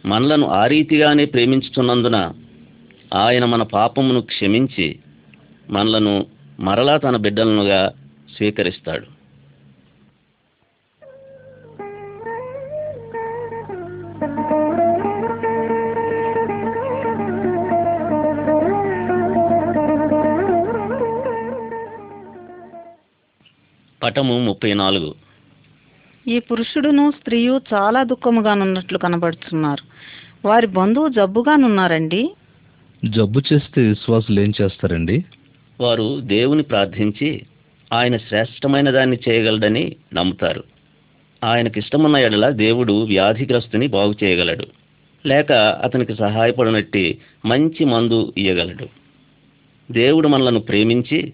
మనలను 0.07 0.47
ఆ 0.47 0.67
రీతిగానే 0.67 1.25
ప్రేమించుతున్నందున 1.25 2.33
ఆయన 3.15 3.45
మన 3.45 3.63
పాపమును 3.63 4.21
క్షమించి 4.21 4.99
మనలను 5.71 6.27
మరలా 6.61 6.97
తన 6.97 7.17
బిడ్డలనుగా 7.17 7.93
స్వీకరిస్తాడు. 8.37 9.20
పటము 24.11 24.41
ముప్పై 24.41 24.75
నాలుగు. 24.75 25.15
ఈ 26.29 26.39
పురుషుడును 26.39 27.11
స్త్రీయు 27.11 27.61
చాలా 27.75 28.03
దుఃఖముగానున్నట్లు 28.03 28.99
కనబడుతున్నారు 28.99 29.83
వారి 30.49 30.67
బంధువు 30.67 31.09
జబ్బుగానున్నారండి? 31.09 32.31
జబ్బు 33.05 33.43
చేస్తే 33.53 33.83
విశ్వాసులు 33.83 34.41
ఏం 34.41 34.53
చేస్తారండి? 34.63 35.25
వారు 35.81 36.21
దేవుని 36.21 36.63
ప్రార్థించి 36.63 37.43
ఆయన 37.93 38.17
శ్రేష్టమైన 38.17 38.91
దాన్ని 38.91 39.19
చేయగలడని 39.29 39.97
నమ్ముతారు. 40.15 40.65
ఆయనకి 41.45 41.79
ఇష్టమున్న 41.79 42.17
ఎడల 42.17 42.51
దేవుడు 42.51 42.93
వ్యాధిగ్రస్తుని 42.93 43.87
బాగు 43.87 44.15
చేయగలడు. 44.25 44.67
లేక 45.27 45.53
అతనికి 45.53 46.15
సహాయపడినట్టి 46.15 47.19
మంచి 47.47 47.85
మందు 47.85 48.33
ఇయ్యగలడు. 48.37 48.89
దేవుడు 49.93 50.29
మనలను 50.29 50.61
ప్రేమించి 50.61 51.33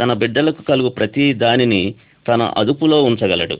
తన 0.00 0.12
బిడ్డలకు 0.12 0.62
కలుగు 0.62 0.88
ప్రతి 0.88 1.34
దానిని 1.34 1.94
తన 2.28 2.52
అదుపులో 2.56 3.02
ఉంచగలడు. 3.02 3.58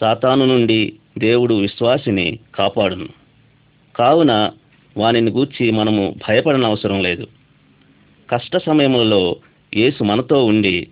సాతాను 0.00 0.44
నుండి 0.44 0.92
దేవుడు 1.18 1.54
విశ్వాసిని 1.54 2.38
కాపాడును. 2.54 3.08
కావున 3.96 4.50
వానిని 4.96 5.30
గూర్చి 5.30 5.70
మనము 5.70 6.14
భయపడనవసరం 6.28 7.02
లేదు. 7.02 7.26
కష్ట 8.30 8.56
సమయములలో 8.56 9.36
యేసు 9.76 10.04
మనతో 10.04 10.44
ఉండి 10.44 10.88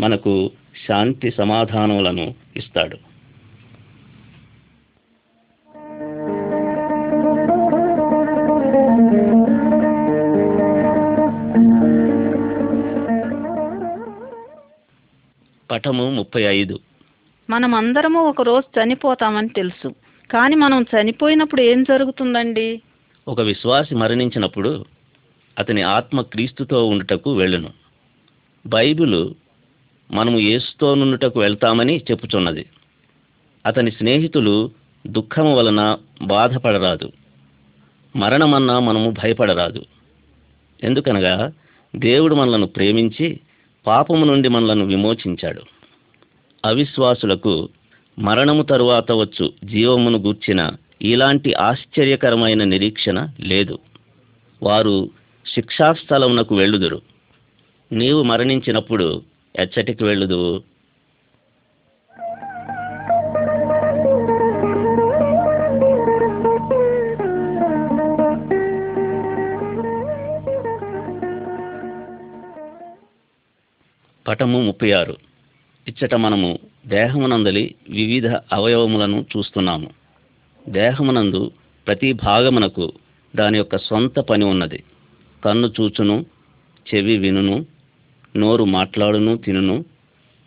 మనకు 0.00 0.50
శాంతి 0.88 1.30
సమాధానములను 1.30 2.34
ఇస్తాడు. 2.56 3.13
పటము 15.74 16.10
ముప్పై 16.10 16.42
ఐదు. 16.42 16.80
మనమందరము 17.50 18.20
ఒక 18.20 18.42
రోజు 18.42 18.82
చనిపోతామని 18.82 19.48
తెలుసు. 19.48 19.88
కానీ 20.30 20.56
మనం 20.56 20.82
చనిపోయినప్పుడు 20.82 21.62
ఏం 21.62 21.82
జరుగుతుందండి? 21.82 22.82
ఒక 23.28 23.40
విశ్వాసి 23.40 23.94
మరణించినప్పుడు 23.94 24.84
అతని 25.58 25.82
ఆత్మ 25.82 26.20
క్రీస్తుతో 26.20 26.86
ఉండుటకు 26.86 27.32
వెళ్ళును. 27.32 27.70
బైబిలు 28.66 29.34
మనము 30.10 30.38
యేసుతో 30.38 30.94
నుండుటకు 30.94 31.40
వెళ్తామని 31.40 32.02
చెప్పుచున్నది. 32.10 32.66
అతని 33.66 33.90
స్నేహితులు 33.90 34.70
దుఃఖము 35.06 35.56
వలన 35.56 35.98
బాధపడరాదు. 36.22 37.12
మరణమన్నా 38.16 38.78
మనము 38.78 39.10
భయపడరాదు. 39.10 39.84
ఎందుకనగా 40.84 41.52
దేవుడు 41.96 42.34
మనలను 42.34 42.66
ప్రేమించి 42.66 43.40
పాపము 43.86 44.24
నుండి 44.24 44.48
మనలను 44.48 44.84
విమోచించాడు. 44.84 45.62
అవిశ్వాసులకు 46.64 47.68
మరణము 48.18 48.62
తరువాత 48.62 49.12
వచ్చు 49.12 49.52
జీవమును 49.64 50.18
గూర్చిన 50.18 50.70
ఇలాంటి 51.02 51.54
ఆశ్చర్యకరమైన 51.54 52.64
నిరీక్షణ 52.64 53.28
లేదు. 53.40 53.78
వారు 54.62 55.10
శిక్షాస్థలమునకు 55.54 56.56
వెళ్ళుదురు. 56.56 57.00
నీవు 57.92 58.22
మరణించినప్పుడు 58.22 59.22
ఎచ్చటికి 59.58 60.04
వెళ్ళుదువు. 60.04 60.73
పటము 74.34 74.58
ముప్పై 74.58 74.92
ఆరు. 74.92 75.16
ఇచ్చట 75.88 76.14
మనము 76.14 76.58
దేహమునందలి 76.86 77.74
వివిధ 77.88 78.26
అవయవములను 78.26 79.26
చూస్తున్నాము. 79.36 79.90
దేహమునందు 80.68 81.50
ప్రతి 81.86 82.12
భాగమునకు 82.12 82.92
దాని 83.36 83.58
యొక్క 83.58 83.78
సొంత 83.78 84.20
పని 84.20 84.44
ఉన్నది. 84.44 84.82
కన్ను 85.44 85.72
చూచును 85.80 86.26
చెవి 86.94 87.18
వినును 87.18 87.66
నోరు 88.36 88.64
మాట్లాడును 88.64 89.36
తినును 89.36 89.84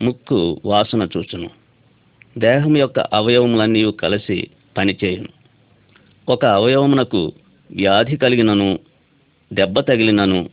ముక్కు 0.02 0.60
వాసన 0.64 1.08
చూచును. 1.16 1.50
దేహం 2.38 2.76
యొక్క 2.76 3.00
అవయవములన్నీ 3.00 3.92
కలిసి 3.92 4.48
పనిచేయును. 4.76 5.28
ఒక 6.28 6.44
అవయవమునకు 6.44 7.32
వ్యాధి 7.70 8.16
కలిగినను 8.16 8.78
దెబ్బ 9.52 9.80
తగిలినను 9.80 10.50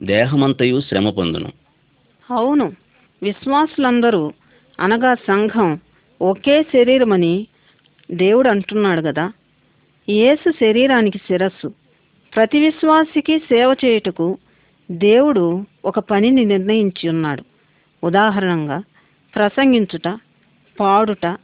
దేహమంతయు 0.00 0.80
శ్రమ 0.80 1.10
పొందును. 1.10 1.52
అవును. 2.30 2.72
విశ్వాసులందరూ 3.22 4.32
అనగా 4.80 5.14
సంఘం 5.14 5.80
ఒకే 6.22 6.62
శరీరమని 6.62 7.46
దేవుడు 8.10 8.48
అంటున్నాడు 8.48 9.00
కదా 9.00 9.32
యేసు 10.08 10.50
శరీరానికి 10.50 11.18
శిరస్సు. 11.18 11.68
ప్రతి 12.34 12.58
విశ్వాసికి 12.58 13.38
సేవ 13.38 13.76
చేయుటకు 13.84 14.38
దేవుడు 14.90 15.64
ఒక 15.84 15.98
పనిని 15.98 16.44
నిర్ణయించి 16.44 17.08
ఉన్నాడు. 17.08 17.42
ఉదాహరణంగా 18.04 18.82
ప్రసంగించుట 19.34 20.18
పాడుట 20.80 21.36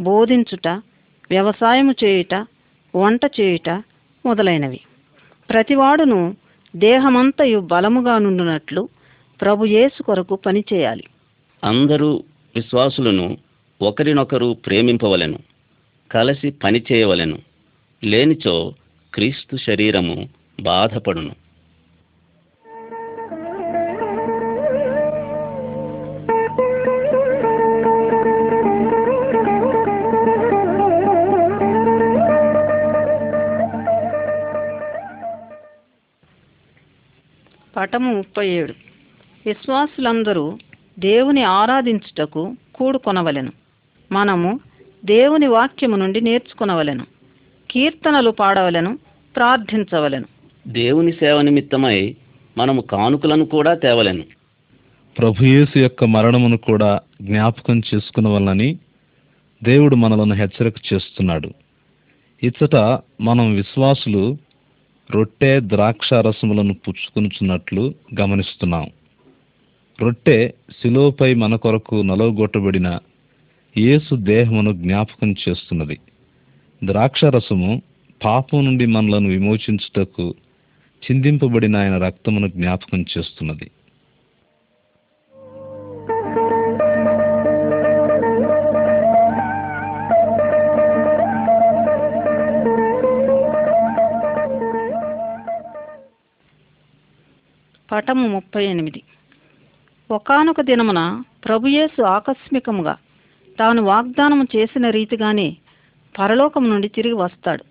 బోధించుట 0.00 0.68
వ్యవసాయము 1.30 1.94
చేయుట 2.04 2.34
వంట 2.96 3.20
చేయుట 3.40 3.70
మొదలైనవి. 4.26 4.80
ప్రతివాడును 5.50 6.36
దేహమంతయు 6.76 7.58
బలముగా 7.58 8.18
నుండునట్లు 8.18 8.88
ప్రభు 9.42 9.64
యేసు 9.64 10.02
కొరకు 10.02 10.36
పనిచేయాలి 10.36 11.04
అందరూ 11.64 12.22
విశ్వాసులను 12.56 13.38
ఒకరినొకరు 13.82 14.56
ప్రేమింపవలెను 14.66 15.38
కలిసి 16.12 16.50
పనిచేయవలెను 16.50 17.38
లేనిచో 18.04 18.74
క్రీస్తు 19.14 19.56
శరీరము 19.56 20.28
బాధపడును. 20.60 21.34
పటము 37.76 38.14
ముప్పై 38.14 38.48
ఏడు. 38.48 38.85
విశ్వాసులందరూ 39.46 40.58
దేవుని 40.98 41.42
ఆరాధించుటకు 41.42 42.56
కూడుకొనవలెను. 42.74 43.52
మనము 44.12 44.60
దేవుని 45.04 45.46
వాక్యము 45.46 45.96
నుండి 45.96 46.20
నేర్చుకొనవలెను. 46.20 47.06
కీర్తనలు 47.70 48.30
పాడవలెను 48.30 48.98
ప్రార్థించవలెను. 49.36 50.24
దేవుని 50.68 51.12
సేవ 51.12 51.40
నిమిత్తమై 51.40 52.16
మనము 52.58 52.80
కానుకలను 52.80 53.46
కూడా 53.46 53.74
తేవలెను. 53.74 54.24
ప్రభుయేసు 55.18 55.78
యొక్క 55.78 56.04
మరణమును 56.04 56.56
కూడా 56.56 57.00
జ్ఞాపకం 57.22 57.78
చేసుకునవలనని 57.78 58.78
దేవుడు 59.62 59.96
మనలను 59.96 60.34
హెచ్చరిక 60.34 60.74
చేస్తున్నాడు. 60.92 61.50
ఇచ్చట 62.42 62.76
మనం 63.20 63.54
విశ్వాసులు 63.54 64.36
రొట్టె 65.10 65.60
ద్రాక్ష 65.60 66.12
రసములను 66.12 66.74
పుచ్చుకొనుచున్నట్లు 66.74 67.94
గమనిస్తున్నాం. 68.20 68.90
రొట్టె 70.00 70.52
శిలోపై 70.70 71.34
మన 71.34 71.56
కొరకు 71.56 71.94
నలవగొట్టబడిన 71.94 72.98
యేసు 73.76 74.14
దేహమును 74.14 74.72
జ్ఞాపకం 74.72 75.34
చేస్తున్నది. 75.48 75.98
ద్రాక్షరసము 76.84 77.82
పాపం 78.24 78.64
నుండి 78.64 78.86
మనలను 78.86 79.28
విమోచించుటకు 79.28 80.34
చిందింపబడిన 81.04 81.76
ఆయన 81.76 81.98
రక్తమును 81.98 82.48
జ్ఞాపకం 82.48 83.04
చేస్తున్నది. 83.18 83.70
పటము 97.92 98.28
ముప్పై 98.28 98.64
ఎనిమిది. 98.64 99.02
ఒకానొక 100.10 100.60
దినమున 100.60 101.22
ప్రభుయేసు 101.44 102.02
ఆకస్మికముగా 102.02 102.96
తాను 103.58 103.82
వాగ్దానము 103.82 104.46
చేసిన 104.56 104.90
రీతిగానే 104.90 105.56
పరలోకం 106.18 106.68
నుండి 106.68 106.88
తిరిగి 106.88 107.14
వస్తాడు. 107.14 107.64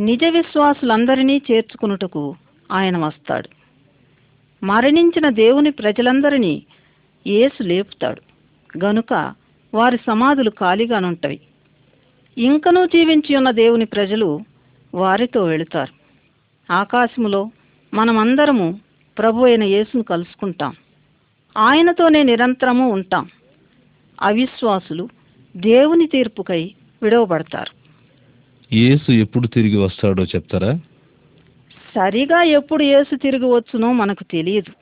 నిజ 0.00 0.24
విశ్వాసులందరినీ 0.24 1.42
చేర్చుకున్నటకు 1.50 2.36
ఆయన 2.72 2.98
వస్తాడు. 2.98 3.48
మరణించిన 4.66 5.28
దేవుని 5.28 5.70
ప్రజలందరినీ 5.70 6.62
యేసు 7.26 7.62
లేపుతాడు. 7.62 8.22
గనుక 8.84 9.34
వారి 9.74 9.98
సమాధులు 10.06 10.50
ఖాళీగానుంటవి 10.50 11.40
ఇంకనూ 12.38 12.86
జీవించి 12.86 13.36
ఉన్న 13.36 13.50
దేవుని 13.50 13.84
ప్రజలు 13.84 14.40
వారితో 14.94 15.44
వెళుతారు. 15.44 15.92
ఆకాశములో 16.72 17.50
మనమందరము 17.94 18.80
ప్రభు 19.18 19.44
అయిన 19.44 19.62
యేసును 19.62 20.02
కలుసుకుంటాం. 20.02 20.74
ఆయనతోనే 21.56 22.22
నిరంతరము 22.22 22.90
ఉంటాం. 22.90 23.28
అవిశ్వాసులు 24.22 25.08
దేవుని 25.56 26.06
తీర్పుకై 26.06 26.74
విడవబడతారు. 27.02 27.84
యేసు 28.74 29.12
ఎప్పుడు 29.12 29.46
తిరిగి 29.46 29.76
వస్తాడో 29.76 30.24
చెప్తారా? 30.24 30.80
సరిగా 31.94 32.42
ఎప్పుడు 32.42 32.82
యేసు 32.82 33.16
తిరిగి 33.16 33.44
వచ్చునో 33.44 33.92
మనకు 33.92 34.24
తెలియదు. 34.24 34.72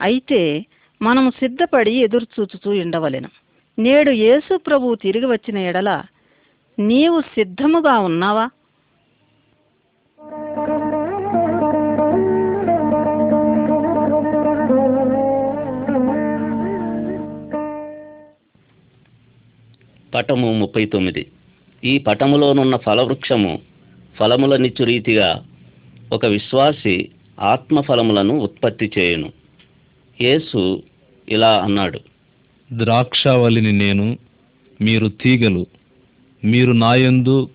అయితే 0.00 0.64
మనము 1.02 1.30
సిద్ధపడి 1.30 1.92
ఎదురు 1.92 2.26
చూచుతూ 2.40 2.70
ఉండవలెను. 2.70 3.28
నేడు 3.78 4.10
యేసు 4.10 4.56
ప్రభువు 4.56 4.94
తిరిగి 4.94 5.26
వచ్చిన 5.26 5.58
ఎడల 5.58 6.02
నీవు 6.78 7.20
సిద్ధముగా 7.20 7.98
ఉన్నావా? 7.98 8.50
పటము 20.14 20.52
ముప్పై 20.52 20.84
తొమ్మిది. 20.84 21.26
ఈ 21.84 21.98
పటములోనున్న 21.98 22.76
ఫలవృక్షము 22.76 23.60
ఫలములనిచ్చు 24.18 24.84
రీతిగా 24.84 25.46
ఒక 26.12 26.26
విశ్వాసి 26.26 27.08
ఆత్మఫలములను 27.40 28.38
ఉత్పత్తి 28.38 28.90
చేయును. 28.98 29.32
యేసు 30.20 30.82
ఇలా 31.28 31.52
అన్నాడు 31.58 32.00
ద్రాక్షావళిని 32.72 33.72
నేను 33.72 34.18
మీరు 34.80 35.08
తీగలు 35.08 35.66
మీరు 36.44 36.72
నాయందు 36.72 37.50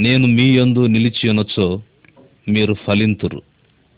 నేను 0.00 0.26
మీ 0.26 0.58
యందు 0.58 0.86
నిలిచియునచో 0.86 1.82
మీరు 2.48 2.74
ఫలింతురు. 2.74 3.42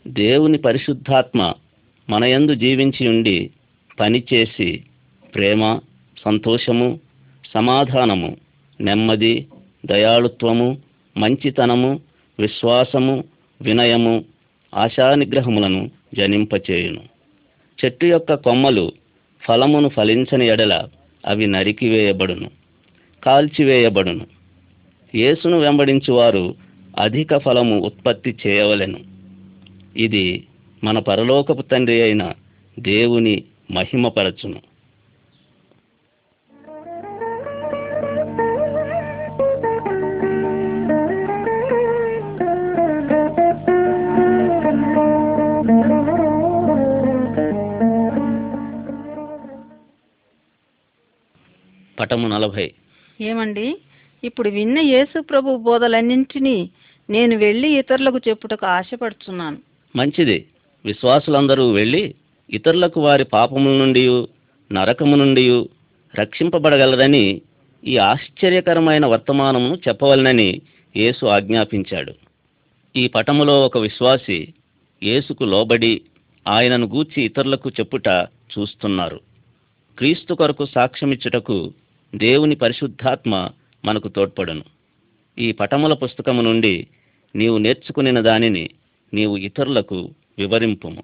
దేవుని 0.07 0.57
పరిశుద్ధాత్మ 0.57 1.53
మనయందు 2.09 2.53
జీవించి 2.53 3.07
ఉండి 3.07 3.49
పనిచేసి 3.99 4.83
ప్రేమ 5.35 5.79
సంతోషము 6.25 6.99
సమాధానము 7.53 8.37
నెమ్మది 8.81 9.47
దయాళుత్వము 9.85 10.77
మంచితనము 11.17 11.99
విశ్వాసము 12.39 13.23
వినయము 13.61 14.25
ఆశానిగ్రహములను 14.75 15.91
జనింపచేయును. 16.13 17.01
చెట్టు 17.85 18.05
యొక్క 18.05 18.33
కొమ్మలు 18.33 18.91
ఫలమును 19.47 19.89
ఫలించని 19.89 20.47
ఎడల 20.47 20.87
అవి 21.25 21.47
నరికివేయబడును 21.47 22.49
కాల్చివేయబడును. 23.23 24.25
యేసును 25.15 25.59
వెంబడించువారు 25.59 26.55
అధిక 26.99 27.37
ఫలము 27.37 27.79
ఉత్పత్తి 27.79 28.35
చేయవలెను. 28.47 28.99
ఇది 29.97 30.43
మన 30.83 30.99
పరలోకపు 30.99 31.61
తండ్రి 31.61 32.01
అయిన 32.01 32.33
దేవుని 32.79 33.43
మహిమపరచును. 33.71 34.68
పటము 51.99 52.27
నలభై. 52.27 52.71
ఏమండి? 53.21 53.77
ఇప్పుడు 54.23 54.49
విన్న 54.49 54.79
యేసు 54.79 55.19
ప్రభు 55.19 55.57
బోధలన్నింటినీ 55.57 56.69
నేను 57.09 57.37
వెళ్ళి 57.37 57.79
ఇతరులకు 57.79 58.17
చెప్పుటకు 58.17 58.65
ఆశపడుచున్నాను. 58.65 59.57
మంచిది. 59.95 60.45
విశ్వాసులందరూ 60.85 61.71
వెళ్ళి 61.71 62.15
ఇతరులకు 62.49 63.01
వారి 63.01 63.23
పాపముల 63.23 63.71
నుండి 63.71 64.27
నరకము 64.71 65.15
నుండి 65.15 65.69
రక్షింపబడగలరని 66.15 67.41
ఈ 67.83 67.97
ఆశ్చర్యకరమైన 67.97 69.05
వర్తమానమును 69.05 69.75
చెప్పవలనని 69.87 70.61
యేసు 70.97 71.25
ఆజ్ఞాపించాడు. 71.25 72.13
ఈ 72.95 73.07
పటములో 73.07 73.65
ఒక 73.65 73.77
విశ్వాసి 73.77 74.53
యేసుకు 75.03 75.43
లోబడి 75.43 76.01
ఆయనను 76.47 76.87
గూర్చి 76.87 77.23
ఇతరులకు 77.23 77.69
చెప్పుట 77.69 78.07
చూస్తున్నారు. 78.59 79.19
క్రీస్తు 79.97 80.33
కొరకు 80.33 80.65
సాక్ష్యమిచ్చుటకు 80.65 81.73
దేవుని 82.15 82.55
పరిశుద్ధాత్మ 82.55 83.49
మనకు 83.85 84.07
తోడ్పడను. 84.07 84.63
ఈ 85.39 85.51
పటముల 85.51 85.93
పుస్తకము 85.93 86.41
నుండి 86.41 86.87
నీవు 87.35 87.57
నేర్చుకునిన 87.57 88.19
దానిని 88.19 88.69
నీవు 89.13 89.37
ఇతరులకు 89.37 90.09
వివరింపుము. 90.37 91.03